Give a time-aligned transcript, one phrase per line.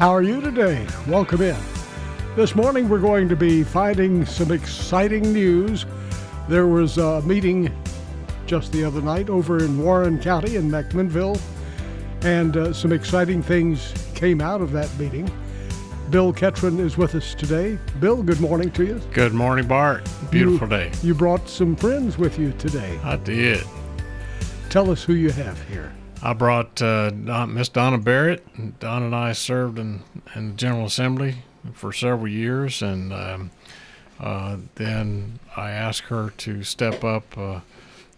[0.00, 0.86] How are you today?
[1.06, 1.58] Welcome in.
[2.34, 5.84] This morning we're going to be finding some exciting news.
[6.48, 7.70] There was a meeting
[8.46, 11.38] just the other night over in Warren County in McMinnville,
[12.22, 15.30] and uh, some exciting things came out of that meeting.
[16.08, 17.78] Bill Ketron is with us today.
[17.98, 19.02] Bill, good morning to you.
[19.12, 20.08] Good morning, Bart.
[20.30, 20.92] Beautiful you, day.
[21.02, 22.98] You brought some friends with you today.
[23.04, 23.66] I did.
[24.70, 25.92] Tell us who you have here.
[26.22, 27.10] I brought uh,
[27.48, 28.78] Miss Donna Barrett.
[28.78, 30.02] Donna and I served in,
[30.34, 31.36] in the General Assembly
[31.72, 33.50] for several years, and um,
[34.18, 37.36] uh, then I asked her to step up.
[37.38, 37.60] Uh,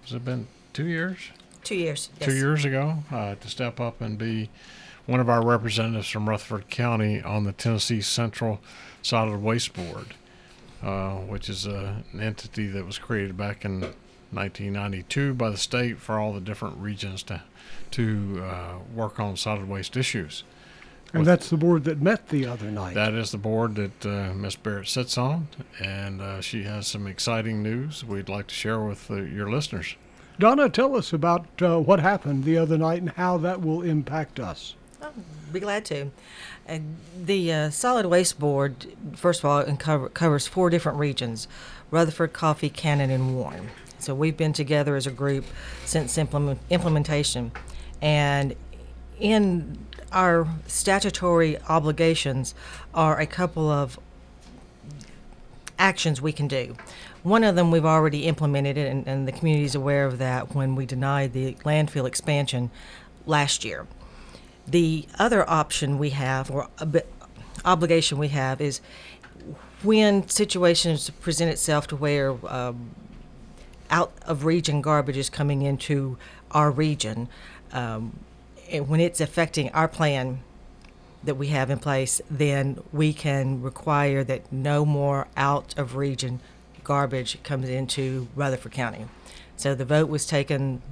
[0.03, 1.19] has it been two years?
[1.63, 2.11] Two years.
[2.19, 4.51] Two years ago, uh, to step up and be
[5.07, 8.61] one of our representatives from Rutherford County on the Tennessee Central
[9.03, 10.15] Solid Waste Board,
[10.83, 13.81] uh, which is a, an entity that was created back in
[14.33, 17.43] 1992 by the state for all the different regions to
[17.93, 20.45] to uh, work on solid waste issues.
[21.15, 22.95] And that's the board that met the other night.
[22.95, 27.07] That is the board that uh, Miss Barrett sits on, and uh, she has some
[27.07, 29.97] exciting news we'd like to share with uh, your listeners.
[30.39, 34.41] Donna, tell us about uh, what happened the other night and how that will impact
[34.41, 34.75] us.
[35.03, 35.13] I'll
[35.53, 36.11] be glad to.
[37.23, 41.47] the uh, Solid Waste Board, first of all, cover, covers four different regions
[41.91, 43.69] Rutherford, Coffee, Cannon, and Warren.
[43.99, 45.45] So we've been together as a group
[45.85, 47.53] since implement, implementation.
[48.03, 48.55] And
[49.19, 49.79] in
[50.11, 52.55] our statutory obligations
[52.93, 53.99] are a couple of
[55.79, 56.77] actions we can do.
[57.23, 60.75] One of them we've already implemented, and, and the community is aware of that when
[60.75, 62.71] we denied the landfill expansion
[63.27, 63.87] last year.
[64.67, 66.69] The other option we have, or
[67.65, 68.81] obligation we have, is
[69.83, 72.91] when situations present itself to where um,
[73.91, 76.17] out of region garbage is coming into
[76.51, 77.29] our region.
[77.73, 78.19] Um,
[78.87, 80.41] when it's affecting our plan
[81.25, 86.41] that we have in place, then we can require that no more out of region
[86.85, 89.07] garbage comes into Rutherford County.
[89.57, 90.83] So the vote was taken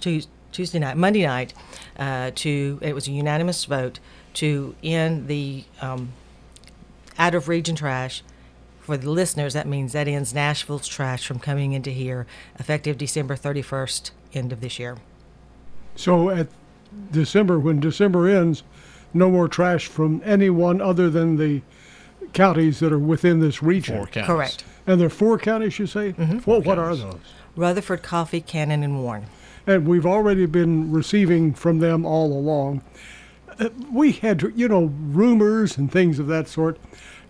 [0.00, 1.54] Tuesday night, Monday night,
[1.98, 4.00] uh, to it was a unanimous vote
[4.34, 6.12] to end the um,
[7.18, 8.22] out of region trash.
[8.80, 12.26] For the listeners, that means that ends Nashville's trash from coming into here
[12.58, 14.96] effective December 31st, end of this year.
[15.96, 16.48] So at
[17.10, 18.62] December, when December ends,
[19.12, 21.62] no more trash from anyone other than the
[22.32, 23.96] counties that are within this region.
[23.96, 24.26] Four counties.
[24.26, 24.64] Correct.
[24.86, 26.12] And there are four counties, you say?
[26.12, 26.48] Mm-hmm.
[26.48, 27.16] Well, what are those?
[27.56, 29.26] Rutherford, Coffee, Cannon, and Warren.
[29.66, 32.82] And we've already been receiving from them all along.
[33.58, 36.78] Uh, we had, you know, rumors and things of that sort.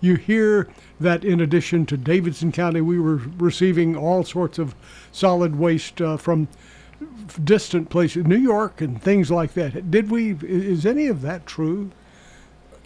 [0.00, 0.68] You hear
[1.00, 4.74] that in addition to Davidson County, we were receiving all sorts of
[5.12, 6.48] solid waste uh, from
[7.42, 9.90] distant places, New York and things like that.
[9.90, 10.36] Did we?
[10.42, 11.90] Is any of that true?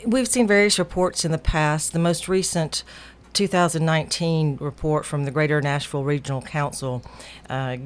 [0.06, 1.92] We've seen various reports in the past.
[1.92, 2.84] The most recent
[3.32, 7.02] 2019 report from the Greater Nashville Regional Council
[7.48, 7.76] uh,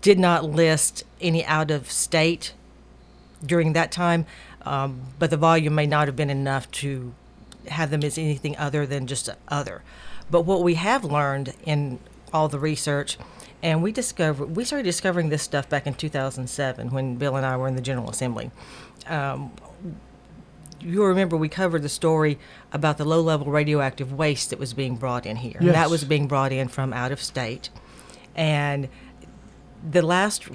[0.00, 2.54] did not list any out of state
[3.44, 4.24] during that time,
[4.62, 7.12] um, but the volume may not have been enough to
[7.68, 9.82] have them as anything other than just other.
[10.30, 11.98] But what we have learned in
[12.32, 13.18] all the research
[13.62, 17.56] and we discovered we started discovering this stuff back in 2007 when Bill and I
[17.56, 18.50] were in the General Assembly.
[19.06, 19.52] Um,
[20.80, 22.38] you remember we covered the story
[22.72, 25.58] about the low-level radioactive waste that was being brought in here.
[25.60, 25.74] Yes.
[25.74, 27.70] That was being brought in from out of state,
[28.36, 28.88] and
[29.88, 30.48] the last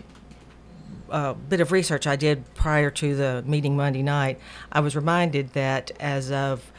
[1.09, 4.39] uh, bit of research I did prior to the meeting Monday night,
[4.71, 6.71] I was reminded that as of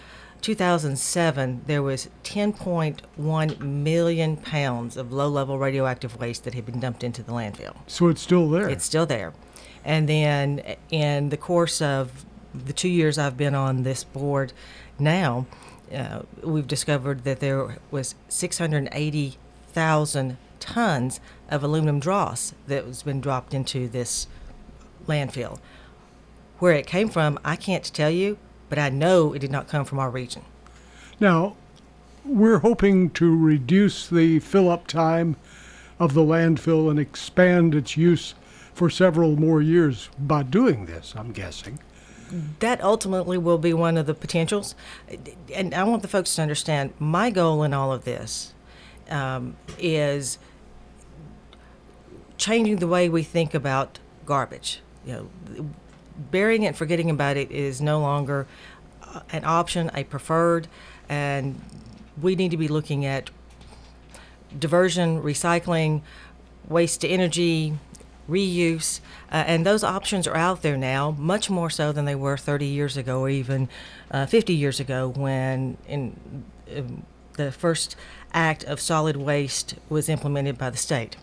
[0.44, 7.22] 2007, there was 10.1 million pounds of low-level radioactive waste that had been dumped into
[7.22, 7.74] the landfill.
[7.86, 8.68] So it's still there.
[8.68, 9.32] It's still there.
[9.86, 14.52] And then in the course of the two years I've been on this board
[14.98, 15.46] now,
[15.90, 23.54] uh, we've discovered that there was 680,000 tons of aluminum dross that was been dropped
[23.54, 24.26] into this
[25.06, 25.58] landfill.
[26.58, 28.36] Where it came from, I can't tell you,
[28.74, 30.42] but I know it did not come from our region.
[31.20, 31.54] Now,
[32.24, 35.36] we're hoping to reduce the fill up time
[36.00, 38.34] of the landfill and expand its use
[38.72, 41.78] for several more years by doing this, I'm guessing.
[42.58, 44.74] that ultimately will be one of the potentials.
[45.54, 48.54] And I want the folks to understand my goal in all of this
[49.08, 50.36] um, is
[52.38, 54.80] changing the way we think about garbage.
[55.06, 55.70] You know,
[56.16, 58.46] burying it, forgetting about it is no longer
[59.02, 60.68] uh, an option, a preferred,
[61.08, 61.60] and
[62.20, 63.30] we need to be looking at
[64.58, 66.02] diversion, recycling,
[66.68, 67.78] waste to energy,
[68.28, 69.00] reuse,
[69.30, 72.66] uh, and those options are out there now, much more so than they were 30
[72.66, 73.68] years ago or even
[74.10, 77.96] uh, 50 years ago when in, in the first
[78.32, 81.16] act of solid waste was implemented by the state.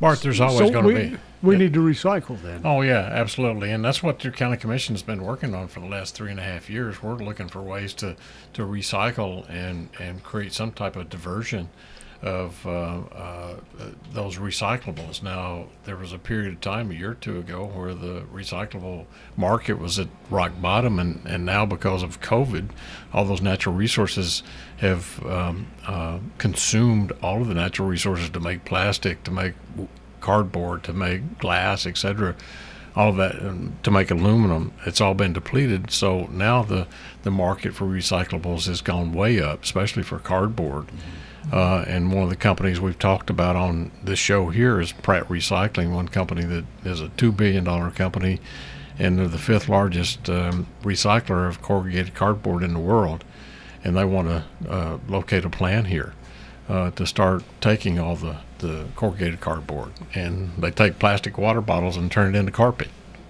[0.00, 1.18] Bart, there's always So going to be.
[1.44, 2.62] We need to recycle then.
[2.64, 5.86] Oh yeah, absolutely, and that's what your county commission has been working on for the
[5.86, 7.02] last three and a half years.
[7.02, 8.16] We're looking for ways to,
[8.54, 11.68] to recycle and and create some type of diversion
[12.22, 13.56] of uh, uh,
[14.12, 15.22] those recyclables.
[15.22, 19.04] Now there was a period of time a year or two ago where the recyclable
[19.36, 22.70] market was at rock bottom, and, and now because of COVID,
[23.12, 24.42] all those natural resources
[24.78, 29.52] have um, uh, consumed all of the natural resources to make plastic, to make
[30.24, 32.34] cardboard, to make glass, etc.
[32.96, 34.72] All of that um, to make aluminum.
[34.86, 35.90] It's all been depleted.
[35.90, 36.86] So now the
[37.22, 40.86] the market for recyclables has gone way up, especially for cardboard.
[41.52, 45.28] Uh, and one of the companies we've talked about on this show here is Pratt
[45.28, 48.40] Recycling, one company that is a two billion dollar company,
[48.98, 53.24] and they're the fifth largest um, recycler of corrugated cardboard in the world.
[53.84, 56.14] And they want to uh, locate a plant here
[56.68, 59.92] uh, to start taking all the, the corrugated cardboard.
[60.14, 62.88] And they take plastic water bottles and turn it into carpet.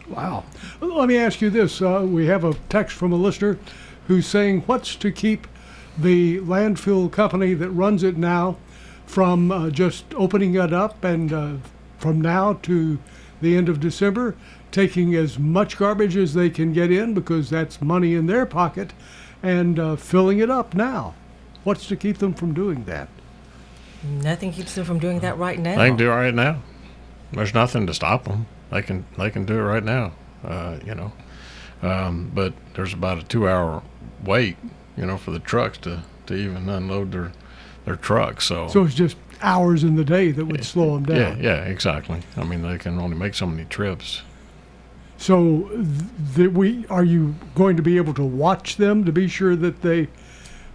[0.08, 0.44] Wow.
[0.81, 1.82] Let me ask you this.
[1.82, 3.58] Uh, we have a text from a listener
[4.06, 5.46] who's saying, What's to keep
[5.98, 8.56] the landfill company that runs it now
[9.06, 11.52] from uh, just opening it up and uh,
[11.98, 12.98] from now to
[13.40, 14.34] the end of December,
[14.70, 18.92] taking as much garbage as they can get in because that's money in their pocket
[19.42, 21.14] and uh, filling it up now?
[21.64, 23.08] What's to keep them from doing that?
[24.05, 25.79] Nothing keeps them from doing that right now.
[25.79, 26.62] They can do it right now.
[27.33, 28.47] There's nothing to stop them.
[28.71, 30.12] They can they can do it right now.
[30.45, 31.12] Uh, you know,
[31.83, 33.83] um, but there's about a two-hour
[34.25, 34.56] wait.
[34.97, 37.33] You know, for the trucks to, to even unload their
[37.85, 38.45] their trucks.
[38.47, 41.43] So, So it's just hours in the day that would slow them down.
[41.43, 42.21] yeah, yeah, exactly.
[42.37, 44.23] I mean, they can only make so many trips.
[45.17, 45.69] So,
[46.35, 49.83] th- we are you going to be able to watch them to be sure that
[49.83, 50.09] they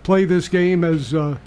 [0.04, 1.38] play this game as uh,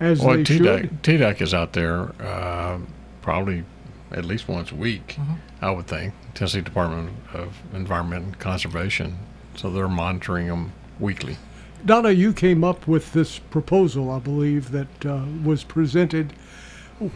[0.00, 0.64] as Well, they T should?
[0.64, 2.78] Deck TDEC is out there uh,
[3.22, 3.64] probably
[4.12, 5.32] at least once a week, Mm-hmm.
[5.60, 6.12] I would think.
[6.34, 9.18] Tennessee Department of Environment and Conservation,
[9.54, 11.38] so they're monitoring them weekly.
[11.84, 16.32] Donna, you came up with this proposal, I believe, that uh, was presented.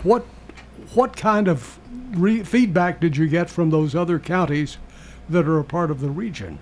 [0.03, 0.25] What
[0.95, 1.79] what kind of
[2.19, 4.79] re- feedback did you get from those other counties
[5.29, 6.59] that are a part of the region?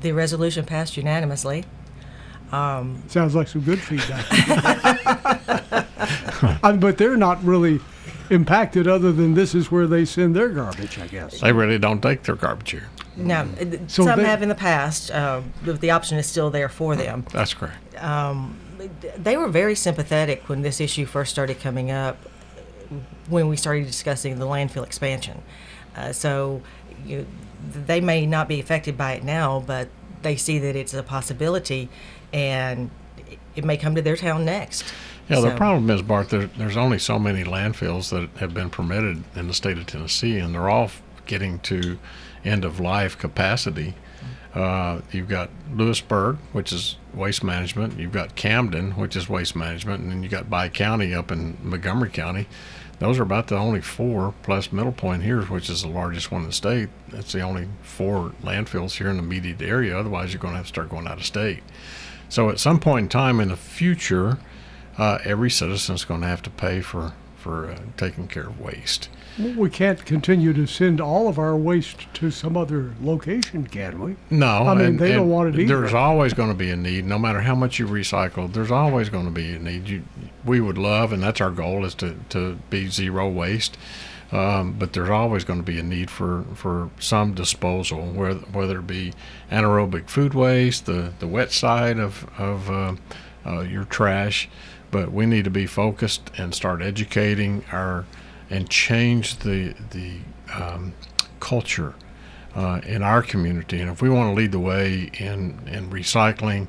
[0.00, 1.64] The resolution passed unanimously.
[2.50, 4.24] Sounds like some good feedback.
[6.62, 7.80] I mean, but they're not really
[8.30, 11.40] impacted, other than this is where they send their garbage, I guess.
[11.40, 12.88] They really don't take their garbage here.
[13.16, 16.50] Now, uh, So some they- have in the past, uh, but the option is still
[16.50, 17.24] there for them.
[17.32, 17.76] That's correct.
[19.16, 22.16] They were very sympathetic when this issue first started coming up,
[23.28, 25.42] when we started discussing the landfill expansion.
[25.96, 26.62] Uh, so,
[27.04, 27.26] you,
[27.74, 29.88] they may not be affected by it now, but
[30.22, 31.88] they see that it's a possibility,
[32.32, 32.90] and
[33.56, 34.84] it- may come to their town next.
[35.28, 39.24] Yeah, the problem is, Bart, there, there's only so many landfills that have been permitted
[39.34, 40.90] in the state of Tennessee, and they're all
[41.26, 41.98] getting to
[42.44, 43.94] end of life capacity.
[44.54, 47.98] Uh, you've got Lewisburg, which is waste management.
[47.98, 51.58] You've got Camden, which is waste management, and then you got Bi County up in
[51.62, 52.46] Montgomery County.
[52.98, 56.40] Those are about the only four, plus Middle Point here, which is the largest one
[56.42, 56.88] in the state.
[57.10, 59.96] That's the only four landfills here in the immediate area.
[59.96, 61.62] Otherwise, you're going to have to start going out of state.
[62.28, 64.38] So at some point in time in the future,
[64.98, 69.08] uh, every citizen's going to have to pay for for uh, taking care of waste.
[69.56, 74.16] We can't continue to send all of our waste to some other location, can we?
[74.28, 75.78] No, I mean, and- they don't want it either.
[75.82, 78.52] There's always going to be a need, no matter how much you recycle.
[78.52, 79.88] There's always going to be a need.
[79.88, 80.02] You,
[80.44, 83.78] we would love, and that's our goal, is to to be zero waste.
[84.30, 88.80] Um, but there's always going to be a need for, for some disposal, whether whether
[88.80, 89.14] it be
[89.50, 92.94] anaerobic food waste, the, the wet side of of uh,
[93.46, 94.48] uh, your trash.
[94.90, 98.04] But we need to be focused and start educating our
[98.50, 100.18] and change the the
[100.52, 100.92] um,
[101.40, 101.94] culture
[102.54, 103.80] uh, in our community.
[103.80, 106.66] And if we want to lead the way in, in recycling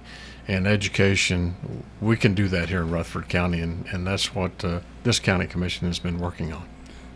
[0.48, 4.80] and education, we can do that here in Rutherford County, and, and that's what uh,
[5.04, 6.68] this county commission has been working on.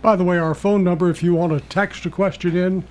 [0.04, 2.84] By the way, our phone number, if you want to text a question in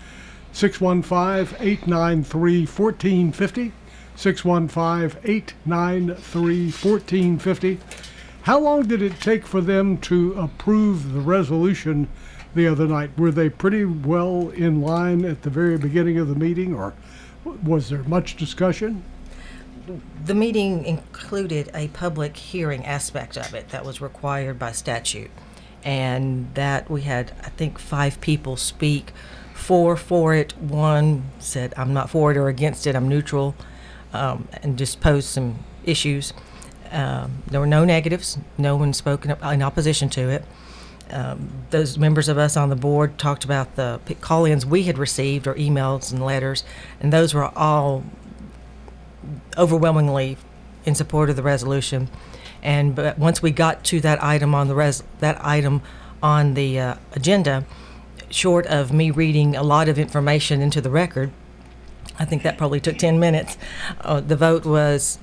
[0.52, 3.72] 615 893 1450.
[4.16, 7.80] 615 893 1450.
[8.44, 12.08] How long did it take for them to approve the resolution
[12.54, 13.10] the other night?
[13.18, 16.94] Were they pretty well in line at the very beginning of the meeting, or
[17.62, 19.04] was there much discussion?
[20.24, 25.30] The meeting included a public hearing aspect of it that was required by statute.
[25.84, 29.12] And that we had, I think, five people speak
[29.54, 30.56] four for it.
[30.58, 33.54] One said, I'm not for it or against it, I'm neutral,
[34.12, 36.32] um, and just posed some issues.
[36.90, 40.44] Um, there were no negatives, no one spoke in, in opposition to it.
[41.10, 44.98] Um, those members of us on the board talked about the call ins we had
[44.98, 46.64] received or emails and letters,
[47.00, 48.04] and those were all
[49.56, 50.38] overwhelmingly
[50.84, 52.08] in support of the resolution.
[52.62, 55.82] And but once we got to that item on the res that item
[56.22, 57.64] on the uh, agenda,
[58.30, 61.30] short of me reading a lot of information into the record,
[62.18, 63.58] I think that probably took ten minutes.
[64.00, 65.18] Uh, the vote was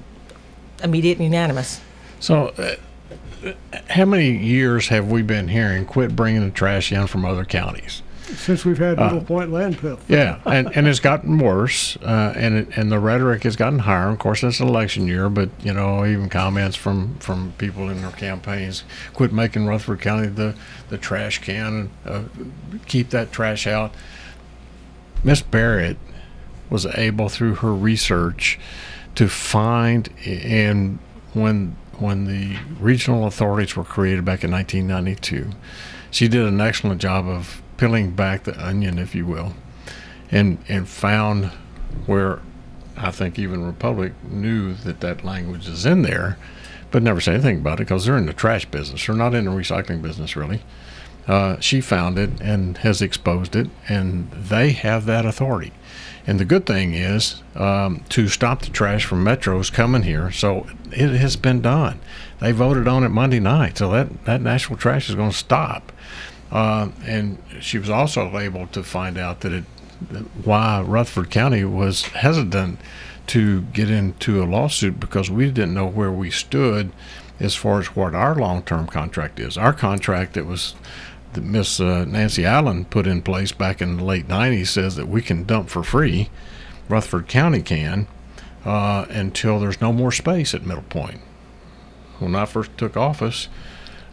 [0.84, 1.82] immediate and unanimous.
[2.20, 3.54] So, uh,
[3.90, 8.02] how many years have we been hearing quit bringing the trash in from other counties?
[8.36, 10.00] Since we've had Middle Point landfill.
[10.08, 14.10] Yeah, and, and it's gotten worse, uh, and it, and the rhetoric has gotten higher.
[14.10, 18.02] Of course, it's an election year, but you know, even comments from, from people in
[18.02, 18.84] their campaigns,
[19.14, 20.56] quit making Rutherford County the,
[20.90, 22.24] the trash can, uh,
[22.88, 23.94] keep that trash out.
[25.24, 25.98] Miss Barrett
[26.70, 28.60] was able, through her research,
[29.16, 31.00] to find and
[31.34, 35.52] when when the regional authorities were created back in 1992,
[36.12, 39.54] she did an excellent job of peeling back the onion, if you will,
[40.32, 41.46] and and found
[42.06, 42.42] where
[42.98, 46.38] I think even Republic knew that that language is in there,
[46.92, 49.06] but never said anything about it because they're in the trash business.
[49.06, 50.62] They're not in the recycling business, really.
[51.28, 55.72] Uh, she found it and has exposed it, and they have that authority.
[56.28, 60.32] And the good thing is um, to stop the trash from metros coming here.
[60.32, 62.00] So it has been done.
[62.40, 65.92] They voted on it Monday night, so that that national trash is going to stop.
[66.52, 69.64] Uh, and she was also able to find out that it
[70.44, 72.80] why Rutherford County was hesitant
[73.28, 76.92] to get into a lawsuit because we didn't know where we stood
[77.40, 79.58] as far as what our long-term contract is.
[79.58, 80.76] Our contract that was
[81.34, 85.08] that Miss uh, Nancy Allen put in place back in the late 90s says that
[85.08, 86.30] we can dump for free,
[86.88, 88.08] Rutherford County can,
[88.66, 91.22] uh, until there's no more space at Middle Point.
[92.18, 93.48] When I first took office,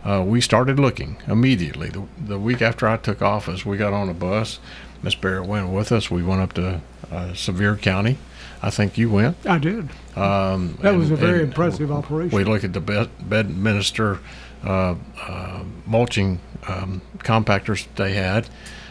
[0.06, 1.88] uh, we started looking immediately.
[1.90, 4.60] The, the week after I took office, we got on a bus.
[5.02, 6.10] Miss Barrett went with us.
[6.10, 8.18] We went up to uh, Sevier County.
[8.62, 9.36] I think you went.
[9.44, 9.88] I did.
[10.16, 12.36] Um, That was a very and impressive operation.
[12.36, 14.20] We looked at the Bed- Bedminster
[14.64, 18.48] uh, uh, mulching um, compactors they had.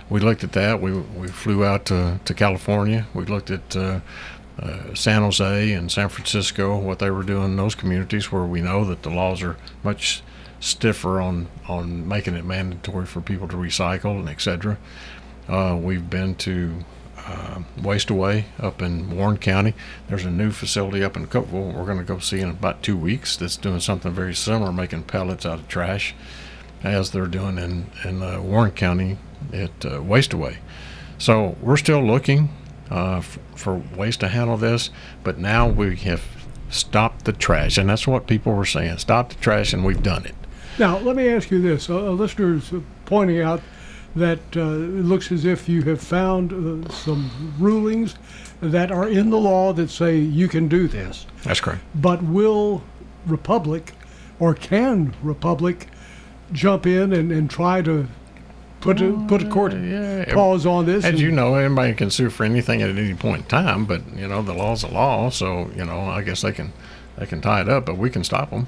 [0.09, 0.81] We looked at that.
[0.81, 3.07] We we flew out to, to California.
[3.13, 4.01] We looked at uh,
[4.59, 8.61] uh, San Jose and San Francisco, what they were doing in those communities where we
[8.61, 10.21] know that the laws are much
[10.65, 14.77] stiffer on, on making it mandatory for people to recycle and et cetera.
[15.47, 16.79] Uh, we've been to
[17.27, 19.73] uh, Waste Away up in Warren County.
[20.07, 22.97] There's a new facility up in Cookeville we're going to go see in about two
[22.97, 26.15] weeks that's doing something very similar, making pellets out of trash,
[26.83, 29.17] as they're doing in, in uh, Warren County
[29.53, 30.57] at uh, Waste Away.
[31.17, 32.49] So we're still looking
[32.89, 34.89] uh, f- for ways to handle this,
[35.23, 36.23] but now we have
[36.69, 38.97] stopped the trash, and that's what people were saying.
[38.97, 40.35] Stop the trash, and we've done it.
[40.77, 41.89] Now, let me ask you this.
[41.89, 42.71] A, a listener is
[43.05, 43.61] pointing out
[44.15, 48.15] that uh, it looks as if you have found uh, some rulings
[48.61, 51.25] that are in the law that say you can do this.
[51.43, 51.81] That's correct.
[51.93, 52.83] But will
[53.25, 53.93] Republic
[54.39, 55.87] or can Republic
[56.51, 58.07] jump in and, and try to
[58.81, 60.33] put a, put a court yeah.
[60.33, 61.03] pause on this?
[61.03, 64.27] As you know, anybody can sue for anything at any point in time, but you
[64.27, 66.71] know the law's a law, so you know I guess they can
[67.17, 68.67] they can tie it up, but we can stop them.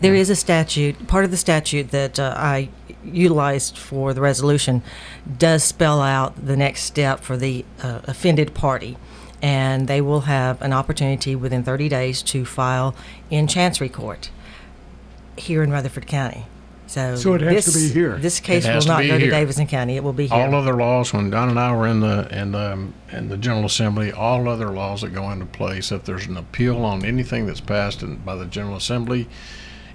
[0.00, 2.68] There is a statute, part of the statute that uh, I
[3.04, 4.82] utilized for the resolution
[5.38, 8.96] does spell out the next step for the uh, offended party.
[9.42, 12.94] And they will have an opportunity within 30 days to file
[13.30, 14.30] in Chancery Court
[15.36, 16.46] here in Rutherford County.
[16.86, 18.16] So, So it has to this, be here.
[18.16, 19.30] This case It will has to not be go to here.
[19.30, 19.96] Davidson County.
[19.96, 20.38] It will be here.
[20.38, 23.64] All other laws, when Don and I were in the in the in the General
[23.66, 27.60] Assembly, all other laws that go into place, if there's an appeal on anything that's
[27.60, 29.28] passed in, by the General Assembly,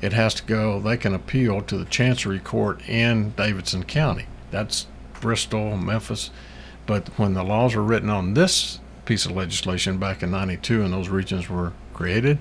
[0.01, 0.79] it has to go.
[0.79, 4.25] They can appeal to the Chancery Court in Davidson County.
[4.51, 4.87] That's
[5.19, 6.31] Bristol, Memphis.
[6.85, 10.93] But when the laws were written on this piece of legislation back in '92, and
[10.93, 12.39] those regions were created,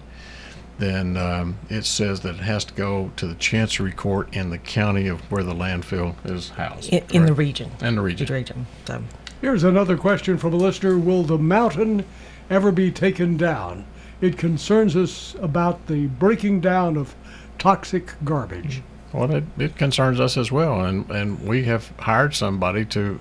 [0.79, 4.59] then um, it says that it has to go to the Chancery Court in the
[4.59, 6.93] county of where the landfill is housed.
[6.93, 7.71] in, in the region.
[7.81, 8.27] In the region.
[8.27, 8.67] The region.
[8.87, 9.03] So,
[9.41, 12.05] Here's another question from a listener Will the mountain
[12.50, 13.87] ever be taken down?
[14.21, 17.15] It concerns us about the breaking down of
[17.59, 18.83] toxic garbage.
[19.12, 23.19] Well, it, it concerns us as well, and, and we have hired somebody to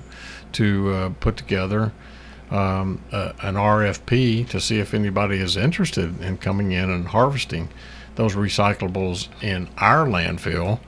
[0.53, 1.91] to uh, put together
[2.49, 7.69] um, uh, an RFP to see if anybody is interested in coming in and harvesting
[8.15, 10.79] those recyclables in our landfill.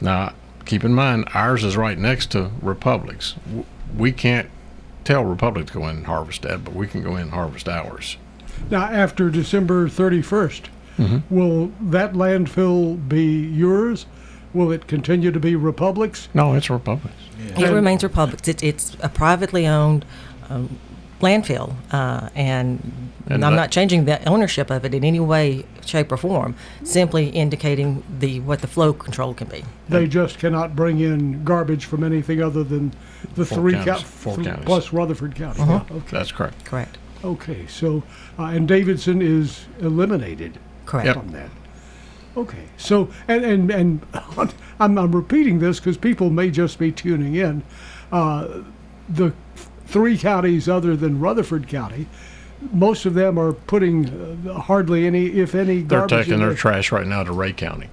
[0.00, 3.34] Now, keep in mind, ours is right next to Republic's.
[3.96, 4.48] We can't
[5.04, 7.68] tell Republic to go in and harvest that, but we can go in and harvest
[7.68, 8.16] ours.
[8.70, 10.66] Now, after December 31st,
[11.30, 14.06] will that landfill be yours?
[14.54, 16.28] Will it continue to be Republic's?
[16.32, 17.14] No, it's Republic's.
[17.58, 18.48] It remains Republic's.
[18.48, 20.04] It, it's a privately owned
[20.48, 20.78] um,
[21.20, 22.80] landfill, uh, and,
[23.28, 26.54] And I'm that- not changing the ownership of it in any way, shape, or form.
[26.84, 29.62] Simply indicating the what the flow control can be.
[29.90, 32.94] They just cannot bring in garbage from anything other than
[33.34, 33.94] the Four three counties.
[33.94, 34.64] cou- Four th- counties.
[34.64, 35.60] plus Rutherford County.
[35.60, 36.06] Yeah, okay.
[36.10, 36.64] That's correct.
[36.64, 36.96] Correct.
[37.24, 38.02] Okay, so
[38.38, 41.06] uh, and Davidson is eliminated Correct.
[41.06, 41.16] Yep.
[41.16, 41.50] from that.
[42.36, 44.06] Okay, so and and and
[44.80, 47.62] I'm I'm repeating this because people may just be tuning in.
[48.12, 48.62] Uh,
[49.08, 49.32] the
[49.86, 52.06] three counties other than Rutherford County,
[52.72, 54.06] most of them are putting
[54.48, 56.10] uh, hardly any, if any, garbage.
[56.10, 56.56] They're taking in their there.
[56.58, 57.88] trash right now to Rhea County.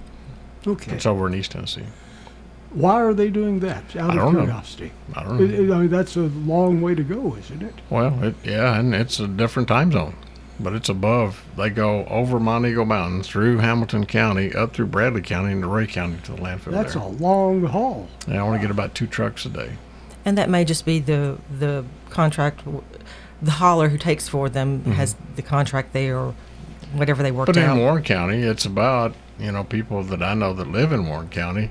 [0.66, 1.84] Okay, It's over in East Tennessee.
[2.70, 3.94] why are they doing that?
[3.96, 4.40] Out I of don't know.
[4.40, 4.92] curiosity.
[5.14, 5.74] I don't I- know.
[5.74, 7.74] I mean, that's a long way to go, isn't it?
[7.90, 10.16] Well, it, yeah, and it's a different time zone,
[10.60, 11.44] but it's above.
[11.56, 16.18] They go over Monteagle Mountain through Hamilton County, up through Bradley County, into Rhea County
[16.24, 17.02] to the landfill That's there.
[17.02, 18.08] a long haul.
[18.26, 19.72] They only get about two trucks a day.
[20.24, 22.62] And that may just be the the contract.
[23.42, 24.92] The hauler who takes for them Mm-hmm.
[24.92, 26.34] has the contract there, or
[26.94, 27.76] whatever they worked But out.
[27.76, 31.28] in Warren County, it's about you know people that I know that live in Warren
[31.28, 31.70] County.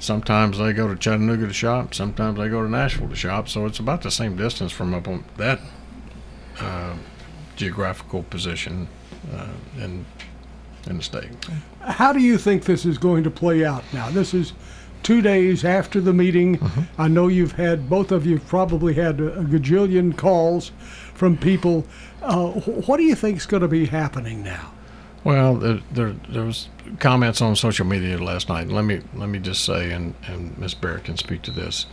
[0.00, 1.92] Sometimes they go to Chattanooga to shop.
[1.94, 3.48] Sometimes they go to Nashville to shop.
[3.48, 5.60] So it's about the same distance from up on that
[6.60, 6.94] uh,
[7.58, 8.88] geographical position
[9.34, 10.06] uh, in
[10.86, 11.28] in the state.
[11.80, 14.08] How do you think this is going to play out now?
[14.08, 14.54] This is
[15.02, 16.58] two days after the meeting.
[16.58, 17.00] Mm-hmm.
[17.00, 20.72] I know you've had, both of you probably had a, a gajillion calls
[21.14, 21.84] from people.
[22.22, 22.48] Uh,
[22.86, 24.72] what do you think is going to be happening now?
[25.24, 26.68] Well, there, there there was
[27.00, 28.68] comments on social media last night.
[28.68, 30.74] Let me let me just say, and and Ms.
[30.74, 31.86] Barrett can speak to this.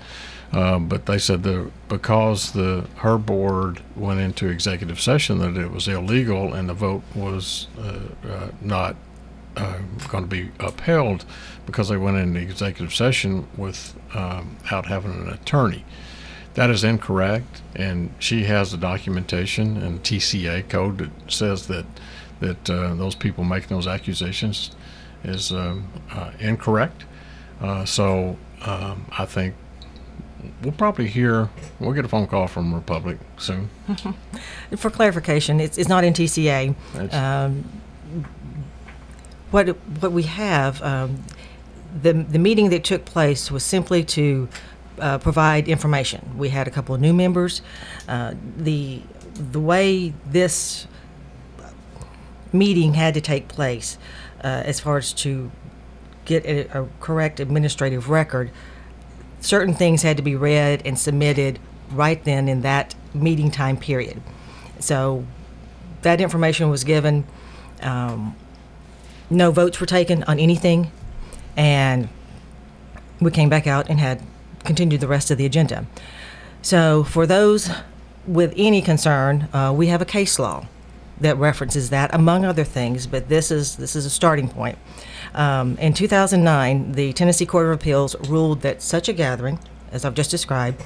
[0.51, 5.71] Uh, but they said that because the her board went into executive session that it
[5.71, 8.95] was illegal and the vote was uh, uh, not
[9.57, 11.25] uh, going to be upheld
[11.65, 15.83] because they went into executive session without having an attorney.
[16.55, 21.85] That is incorrect, and she has the documentation and TCA code that says that
[22.39, 24.71] that uh, those people making those accusations
[25.23, 27.03] is um, uh, incorrect.
[27.61, 29.55] Uh, so um, I think
[30.61, 33.69] we'll probably hear we'll get a phone call from Republic soon.
[34.77, 36.75] For clarification, it's, it's not in TCA.
[37.13, 37.63] Um,
[39.51, 39.69] what
[40.01, 41.23] what we have, um,
[42.01, 44.49] the the meeting that took place was simply to
[44.99, 46.37] uh, provide information.
[46.37, 47.61] We had a couple of new members.
[48.07, 49.01] Uh, the
[49.33, 50.87] the way this
[52.51, 53.97] meeting had to take place,
[54.43, 55.51] uh, as far as to
[56.25, 58.51] get a, a correct administrative record,
[59.45, 61.59] certain things had to be read and submitted
[61.91, 64.21] right then in that meeting time period.
[64.79, 65.25] So
[66.01, 67.25] that information was given.
[67.81, 68.35] Um,
[69.29, 70.91] no votes were taken on anything,
[71.55, 72.09] and
[73.21, 74.21] we came back out and had
[74.63, 75.85] continued the rest of the agenda.
[76.61, 77.69] So for those
[78.27, 80.67] with any concern, uh, we have a case law
[81.21, 83.07] that references that, among other things.
[83.07, 84.77] But this is this is a starting point.
[85.33, 89.59] Um, in 2009, the Tennessee Court of Appeals ruled that such a gathering,
[89.91, 90.81] as I've just described,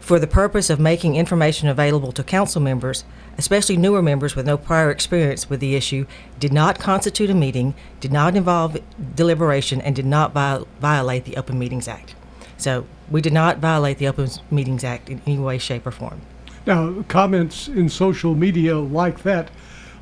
[0.00, 3.04] for the purpose of making information available to council members,
[3.38, 6.06] especially newer members with no prior experience with the issue,
[6.38, 8.76] did not constitute a meeting, did not involve
[9.14, 12.14] deliberation, and did not viol- violate the Open Meetings Act.
[12.56, 16.20] So we did not violate the Open Meetings Act in any way, shape, or form.
[16.64, 19.50] Now, comments in social media like that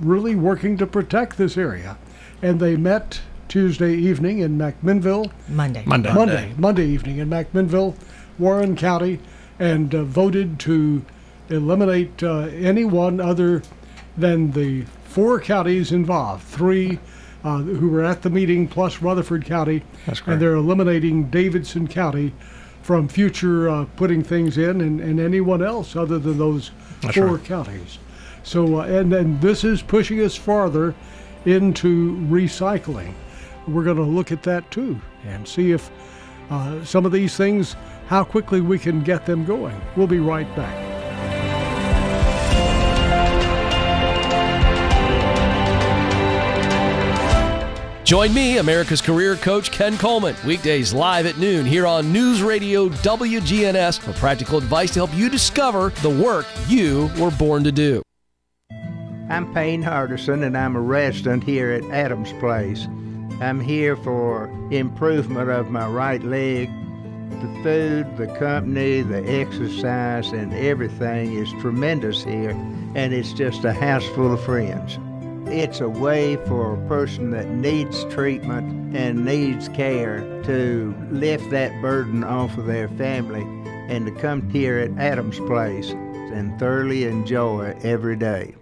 [0.00, 1.96] really working to protect this area.
[2.42, 5.32] And they met Tuesday evening in McMinnville.
[5.48, 5.84] Monday.
[5.86, 6.12] Monday.
[6.12, 7.96] Monday, Monday evening in McMinnville,
[8.38, 9.18] Warren County,
[9.58, 11.06] and uh, voted to
[11.48, 13.62] eliminate uh, anyone other
[14.14, 16.98] than the four counties involved, three
[17.44, 22.32] uh, who were at the meeting, plus Rutherford County, That's and they're eliminating Davidson County
[22.82, 26.70] from future uh, putting things in, and, and anyone else other than those
[27.02, 27.44] That's four right.
[27.44, 27.98] counties.
[28.42, 30.94] So, uh, and and this is pushing us farther
[31.44, 33.14] into recycling.
[33.66, 35.90] We're going to look at that too and see if
[36.50, 39.78] uh, some of these things, how quickly we can get them going.
[39.96, 40.97] We'll be right back.
[48.08, 52.88] Join me, America's career coach Ken Coleman, weekdays live at noon here on News Radio
[52.88, 58.00] WGNS for practical advice to help you discover the work you were born to do.
[59.28, 62.86] I'm Payne Hardison, and I'm a resident here at Adams Place.
[63.42, 66.70] I'm here for improvement of my right leg.
[67.42, 72.52] The food, the company, the exercise, and everything is tremendous here,
[72.94, 74.98] and it's just a house full of friends.
[75.50, 81.80] It's a way for a person that needs treatment and needs care to lift that
[81.80, 83.42] burden off of their family
[83.88, 88.54] and to come here at Adams Place and thoroughly enjoy every day.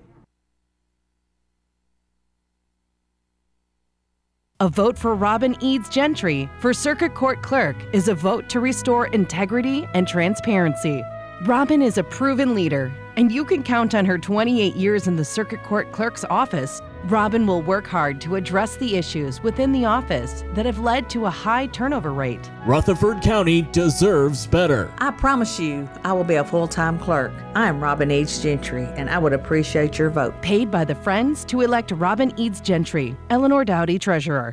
[4.60, 9.08] A vote for Robin Eads Gentry for Circuit Court Clerk is a vote to restore
[9.08, 11.02] integrity and transparency.
[11.42, 15.24] Robin is a proven leader, and you can count on her 28 years in the
[15.24, 16.80] Circuit Court Clerk's office.
[17.04, 21.26] Robin will work hard to address the issues within the office that have led to
[21.26, 22.50] a high turnover rate.
[22.66, 24.92] Rutherford County deserves better.
[24.98, 27.32] I promise you, I will be a full time clerk.
[27.54, 28.42] I am Robin H.
[28.42, 30.40] Gentry, and I would appreciate your vote.
[30.42, 34.52] Paid by the Friends to elect Robin Eads Gentry, Eleanor Dowdy, Treasurer.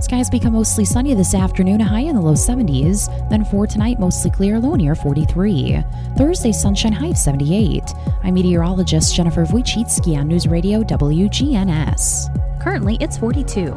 [0.00, 3.28] Skies become mostly sunny this afternoon, a high in the low 70s.
[3.28, 5.84] Then for tonight, mostly clear, low near 43.
[6.16, 7.82] Thursday, sunshine high of 78.
[8.22, 12.62] I'm meteorologist Jennifer Wojcicki on News Radio WGNS.
[12.62, 13.72] Currently, it's 42.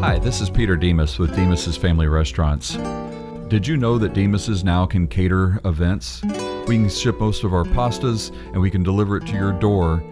[0.00, 2.78] Hi, this is Peter Demos with Demos' Family Restaurants.
[3.48, 6.22] Did you know that Demos' now can cater events?
[6.66, 10.02] We can ship most of our pastas and we can deliver it to your door.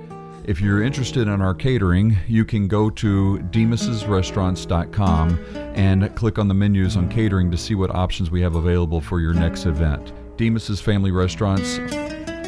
[0.47, 5.39] If you're interested in our catering, you can go to demas'srestaurants.com
[5.75, 9.19] and click on the menus on catering to see what options we have available for
[9.19, 10.13] your next event.
[10.37, 11.79] Demos' Family Restaurants,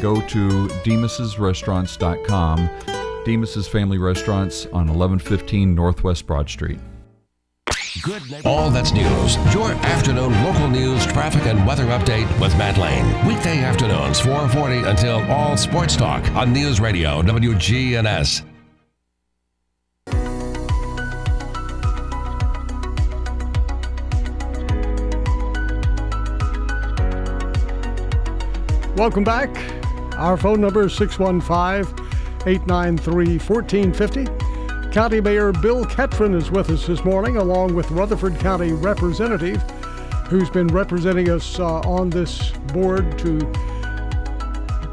[0.01, 2.71] go to demas'srestaurants.com.
[3.25, 6.79] Demos' Family Restaurants on 1115 Northwest Broad Street.
[8.03, 9.37] Good All that's news.
[9.53, 13.05] Your afternoon local news, traffic, and weather update with Matt Lane.
[13.27, 18.45] Weekday afternoons, 440 until all sports talk on News Radio WGNS.
[28.97, 29.49] Welcome back.
[30.19, 32.07] Our phone number is 615
[32.47, 34.48] 893 1450.
[34.93, 39.61] County Mayor Bill Ketron is with us this morning, along with Rutherford County Representative,
[40.29, 43.39] who's been representing us uh, on this board to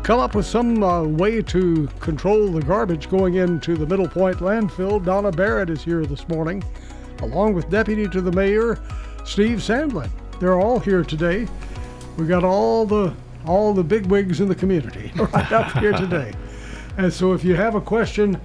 [0.04, 4.40] come up with some uh, way to control the garbage going into the Middle Point
[4.40, 5.04] landfill.
[5.04, 6.62] Donna Barrett is here this morning,
[7.20, 8.78] along with Deputy to the Mayor
[9.24, 10.10] Steve Sandlin.
[10.42, 11.48] They're all here today.
[12.18, 13.14] We got all the
[13.48, 16.34] all the big wigs in the community right up here today.
[16.98, 18.42] And so if you have a question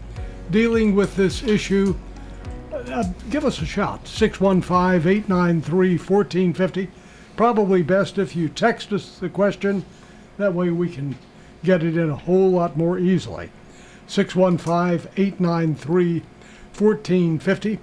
[0.51, 1.95] dealing with this issue,
[2.73, 6.89] uh, give us a shot 615 893 1450.
[7.37, 9.85] Probably best if you text us the question.
[10.39, 11.17] That way we can
[11.63, 13.51] get it in a whole lot more easily.
[14.07, 16.23] 615 893
[16.77, 17.79] 1450.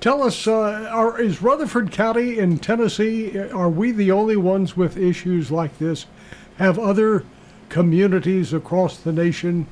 [0.00, 4.96] Tell us, uh, are, is Rutherford County in Tennessee, are we the only ones with
[4.96, 6.06] issues like this?
[6.58, 7.24] Have other
[7.68, 9.66] communities across the nation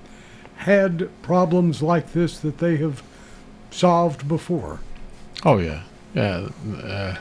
[0.58, 3.02] had problems like this that they have
[3.70, 4.80] solved before?
[5.44, 5.82] Oh yeah,
[6.14, 6.48] yeah.
[6.82, 7.16] Uh,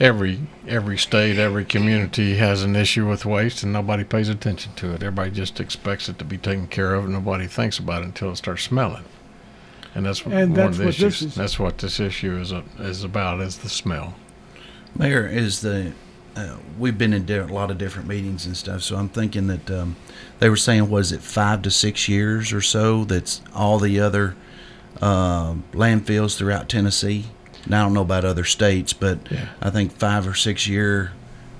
[0.00, 4.88] every every state, every community has an issue with waste, and nobody pays attention to
[4.92, 5.02] it.
[5.02, 8.30] Everybody just expects it to be taken care of, and nobody thinks about it until
[8.32, 9.04] it starts smelling.
[9.94, 11.20] And that's what And one that's of the what issues.
[11.20, 14.14] this is- That's what this issue is uh, is about is the smell.
[14.96, 15.92] Mayor, is the
[16.38, 19.46] uh, we've been in di- a lot of different meetings and stuff, so I'm thinking
[19.48, 19.96] that um,
[20.38, 23.04] they were saying was it five to six years or so?
[23.04, 24.36] That's all the other
[25.02, 27.26] uh, landfills throughout Tennessee.
[27.66, 29.48] Now I don't know about other states, but Yeah.
[29.60, 31.12] I think five or six year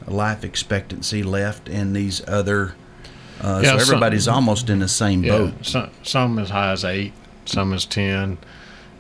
[0.07, 2.75] life expectancy left in these other.
[3.41, 5.55] Uh, Yeah, so some- everybody's almost in the same Yeah, boat.
[5.67, 7.13] some some as high as eight,
[7.45, 8.39] some as ten,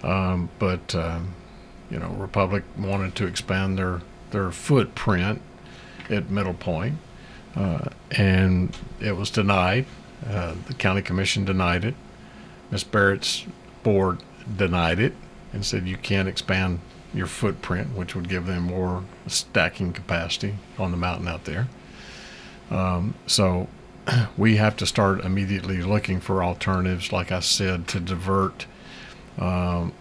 [0.02, 1.34] um, but um,
[1.90, 5.40] you know, Republic wanted to expand their their footprint
[6.10, 6.98] at Middle Point,
[7.56, 9.86] uh, and it was denied.
[10.26, 11.94] Uh, the county commission denied it.
[12.70, 13.46] Miss Barrett's
[13.82, 14.18] board
[14.56, 15.14] denied it
[15.52, 16.80] and said you can't expand
[17.14, 21.68] your footprint, which would give them more stacking capacity on the mountain out there.
[22.70, 23.68] Um, so
[24.36, 28.66] we have to start immediately looking for alternatives, like I said, to divert
[29.38, 29.92] um,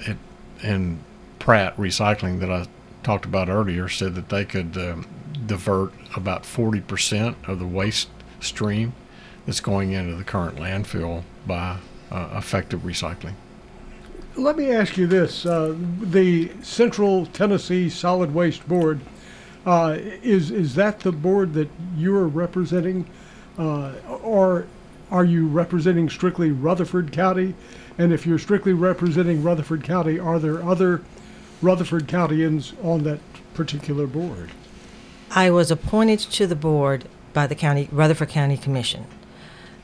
[0.00, 0.18] it,
[0.62, 1.02] and
[1.38, 2.66] Pratt Recycling that I
[3.02, 5.06] talked about earlier said that they could um,
[5.50, 8.08] divert about 40% of the waste
[8.38, 8.92] stream
[9.46, 11.78] that's going into the current landfill by
[12.12, 13.34] uh, effective recycling.
[14.36, 19.00] Let me ask you this: uh, the Central Tennessee Solid Waste Board
[19.66, 23.06] uh, is is that the board that you're representing,
[23.58, 24.66] uh, or
[25.10, 27.54] are you representing strictly Rutherford County?
[27.98, 31.02] And if you're strictly representing Rutherford County, are there other
[31.60, 33.18] Rutherford Countyans on that
[33.52, 34.50] particular board?
[35.32, 39.06] I was appointed to the board by the county Rutherford County Commission.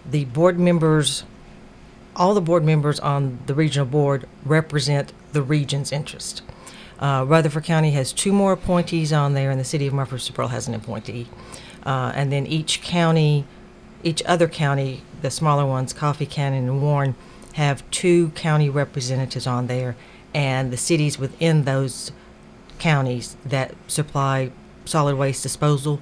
[0.04, 1.22] The board members,
[2.16, 6.42] all the board members on the regional board represent the region's interest.
[6.98, 10.66] Uh, Rutherford County has two more appointees on there, and the city of Murfreesboro has
[10.66, 11.28] an appointee.
[11.84, 13.44] Uh, and then each county,
[14.02, 17.14] each other county, the smaller ones, Coffee County and Warren,
[17.52, 19.94] have two county representatives on there,
[20.34, 22.10] and the cities within those
[22.80, 24.50] counties that supply
[24.86, 26.00] solid waste disposal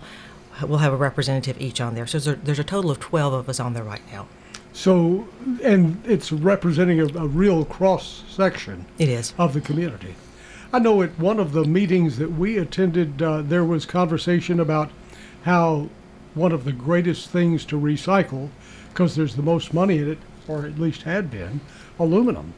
[0.63, 2.07] will have a representative each on there.
[2.07, 4.29] So there's a, there's a total of 12 of us on there right now.
[4.73, 5.29] So,
[5.63, 8.87] and it's representing a, a real cross section.
[8.99, 9.35] It is.
[9.39, 10.15] Of the community.
[10.73, 14.91] I know at one of the meetings that we attended, uh, there was conversation about
[15.45, 15.89] how
[16.35, 18.49] one of the greatest things to recycle,
[18.89, 20.19] because there's the most money in it,
[20.49, 21.61] or at least had been,
[21.99, 22.53] aluminum.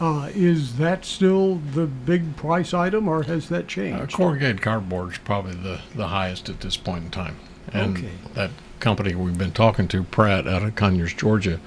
[0.00, 4.12] Uh, is that still the big price item, or has that Uh, changed?
[4.14, 7.36] corrugated cardboard is probably the, the highest at this point in time.
[7.72, 8.08] And Okay.
[8.34, 11.58] that company we've been talking to, Pratt, out of Conyers, Georgia,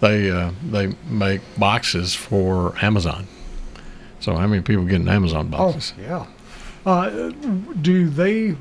[0.00, 3.26] they uh, they make boxes for Amazon.
[4.20, 5.92] So how many people getting Amazon boxes?
[5.98, 6.02] Oh,
[6.86, 6.90] yeah.
[6.90, 7.30] Uh,
[7.82, 8.54] do they uh,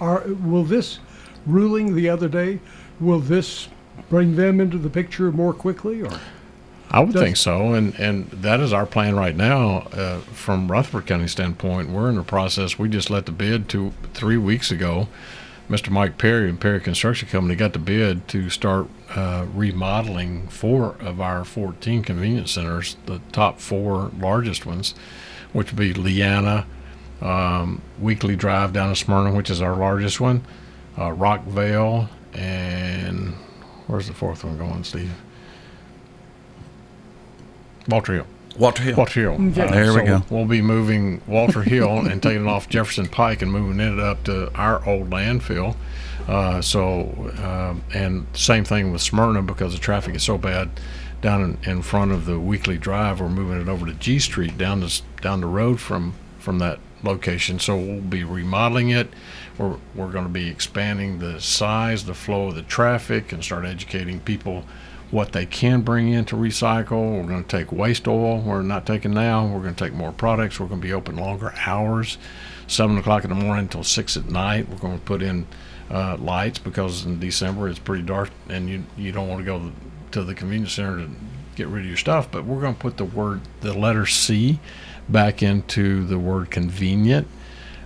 [0.00, 0.98] are will this
[1.46, 2.58] ruling the other day
[3.00, 3.68] will this
[4.10, 6.12] bring them into the picture more quickly or
[6.94, 9.78] I would think so, and and that is our plan right now.
[9.92, 12.78] Uh, from Rutherford County standpoint, we're in the process.
[12.78, 15.08] We just let the bid two three weeks ago.
[15.68, 15.90] Mr.
[15.90, 21.20] Mike Perry and Perry Construction Company got the bid to start uh, remodeling four of
[21.20, 24.94] our 14 convenience centers, the top four largest ones,
[25.52, 26.64] which would be Leanna,
[27.20, 30.44] um, Weakley Drive down to Smyrna, which is our largest one,
[30.96, 33.34] uh, Rockvale, and
[33.88, 35.10] where's the fourth one going, Steve?
[37.88, 38.26] Walter Hill.
[38.56, 38.96] Walter Hill.
[38.96, 39.32] Walter Hill.
[39.32, 39.70] Okay.
[39.70, 40.22] There we so go.
[40.30, 44.24] We'll be moving Walter Hill and taking it off Jefferson Pike and moving it up
[44.24, 45.76] to our old landfill.
[46.28, 50.70] Uh, so, um, and same thing with Smyrna because the traffic is so bad
[51.20, 53.20] down in, in front of the Weakley Drive.
[53.20, 56.78] We're moving it over to G Street down the down the road from from that
[57.02, 57.58] location.
[57.58, 59.08] So we'll be remodeling it.
[59.58, 63.64] We're we're going to be expanding the size, the flow of the traffic, and start
[63.64, 64.64] educating people
[65.10, 67.16] what they can bring in to recycle.
[67.16, 68.40] We're going to take waste oil.
[68.40, 69.46] We're not taking now.
[69.46, 70.58] We're going to take more products.
[70.58, 72.18] We're going to be open longer hours,
[72.66, 74.68] seven o'clock in the morning until six at night.
[74.68, 75.46] We're going to put in
[75.90, 79.70] uh, lights because in December it's pretty dark and you you don't want to go
[80.12, 81.10] to the convenience center to
[81.56, 82.30] get rid of your stuff.
[82.30, 84.58] But we're going to put the word the letter C
[85.08, 87.28] back into the word convenient.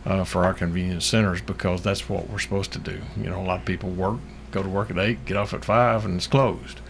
[0.06, 2.98] Uh, for our convenience centers because that's what we're supposed to do.
[3.18, 4.16] You know, a lot of people work,
[4.50, 6.80] go to work at eight, get off at five, and it's closed.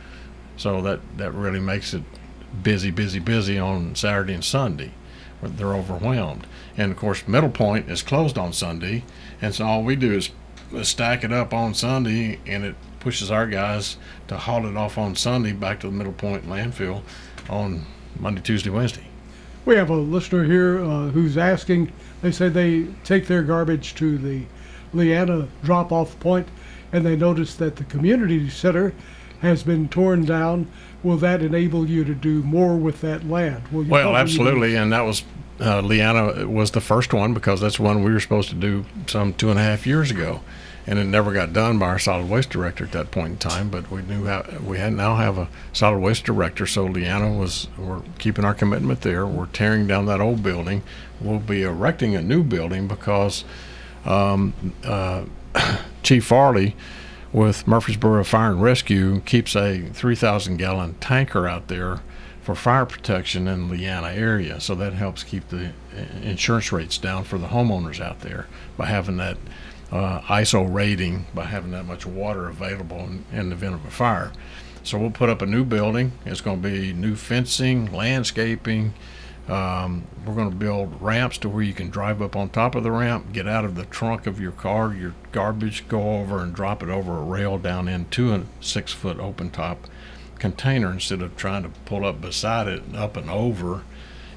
[0.58, 2.02] So that that really makes it
[2.62, 4.92] busy, busy, busy on Saturday and Sunday.
[5.40, 9.04] They're overwhelmed, and of course, Middle Point is closed on Sunday,
[9.40, 10.30] and so all we do is
[10.82, 15.14] stack it up on Sunday, and it pushes our guys to haul it off on
[15.14, 17.02] Sunday back to the Middle Point landfill
[17.48, 17.86] on
[18.18, 19.06] Monday, Tuesday, Wednesday.
[19.64, 21.92] We have a listener here uh, who's asking.
[22.20, 24.42] They say they take their garbage to the
[24.92, 26.48] Leanna drop-off point,
[26.92, 28.92] and they notice that the community center
[29.40, 30.68] has been torn down.
[31.02, 33.68] Will that enable you to do more with that land?
[33.68, 35.22] Will you Well, absolutely, and that was
[35.60, 39.34] uh, Leanna was the first one because that's one we were supposed to do some
[39.34, 40.40] two and a half years ago,
[40.86, 43.68] and it never got done by our solid waste director at that point in time.
[43.68, 47.68] But we knew how we had now have a solid waste director, so Leanna was
[47.76, 49.26] we're keeping our commitment there.
[49.26, 50.82] We're tearing down that old building.
[51.20, 53.44] We'll be erecting a new building because
[54.04, 55.24] um, uh,
[56.02, 56.76] Chief Farley
[57.32, 62.00] with Murfreesboro Fire and Rescue keeps a 3,000 gallon tanker out there
[62.42, 64.58] for fire protection in the Leanna area.
[64.60, 68.86] So that helps keep the uh, insurance rates down for the homeowners out there by
[68.86, 69.36] having that
[69.92, 73.90] uh, ISO rating, by having that much water available in, in the event of a
[73.90, 74.32] fire.
[74.82, 76.12] So we'll put up a new building.
[76.24, 78.94] It's going to be new fencing, landscaping.
[79.48, 82.82] Um, we're going to build ramps to where you can drive up on top of
[82.82, 86.54] the ramp, get out of the trunk of your car, your garbage, go over and
[86.54, 89.86] drop it over a rail down into a six foot open top
[90.38, 93.82] container instead of trying to pull up beside it and up and over,